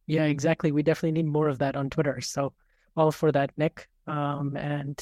[0.09, 0.73] Yeah, exactly.
[0.73, 2.21] We definitely need more of that on Twitter.
[2.23, 2.55] So
[2.97, 3.89] all for that, Nick.
[4.07, 4.99] Um, and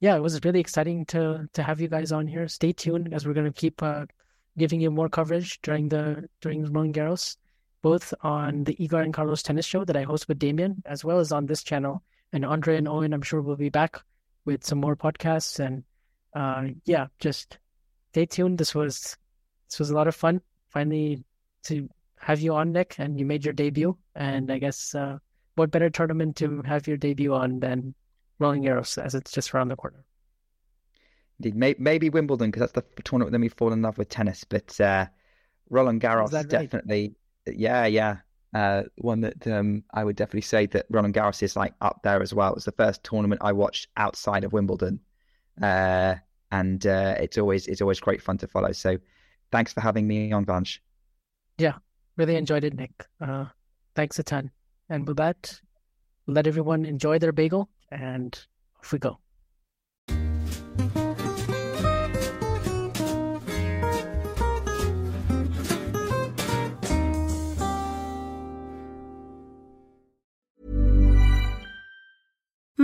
[0.00, 2.46] yeah, it was really exciting to to have you guys on here.
[2.46, 4.04] Stay tuned as we're going to keep uh,
[4.58, 7.38] giving you more coverage during the during Roland Garros,
[7.80, 11.18] both on the Iga and Carlos Tennis Show that I host with Damien, as well
[11.18, 12.02] as on this channel.
[12.32, 14.02] And Andre and Owen, I'm sure will be back
[14.44, 15.58] with some more podcasts.
[15.58, 15.84] And
[16.34, 17.58] uh, yeah, just
[18.10, 18.58] stay tuned.
[18.58, 19.16] This was
[19.70, 20.42] this was a lot of fun.
[20.68, 21.24] Finally,
[21.64, 23.96] to have you on, Nick, and you made your debut.
[24.14, 25.18] And I guess uh,
[25.54, 27.94] what better tournament to have your debut on than
[28.38, 30.04] Roland Garros, as it's just around the corner.
[31.42, 34.44] Indeed, maybe Wimbledon because that's the tournament that we fall in love with tennis.
[34.44, 35.06] But uh,
[35.68, 36.48] Roland Garros right?
[36.48, 37.14] definitely,
[37.46, 38.18] yeah, yeah,
[38.54, 42.22] uh, one that um, I would definitely say that Roland Garros is like up there
[42.22, 42.52] as well.
[42.52, 45.00] It was the first tournament I watched outside of Wimbledon,
[45.60, 46.14] uh,
[46.50, 48.72] and uh, it's always it's always great fun to follow.
[48.72, 48.98] So,
[49.52, 50.78] thanks for having me on, Vansh.
[52.16, 53.06] Really enjoyed it, Nick.
[53.20, 53.46] Uh,
[53.94, 54.50] thanks a ton.
[54.88, 55.60] And with that,
[56.26, 58.38] let everyone enjoy their bagel, and
[58.78, 59.18] off we go.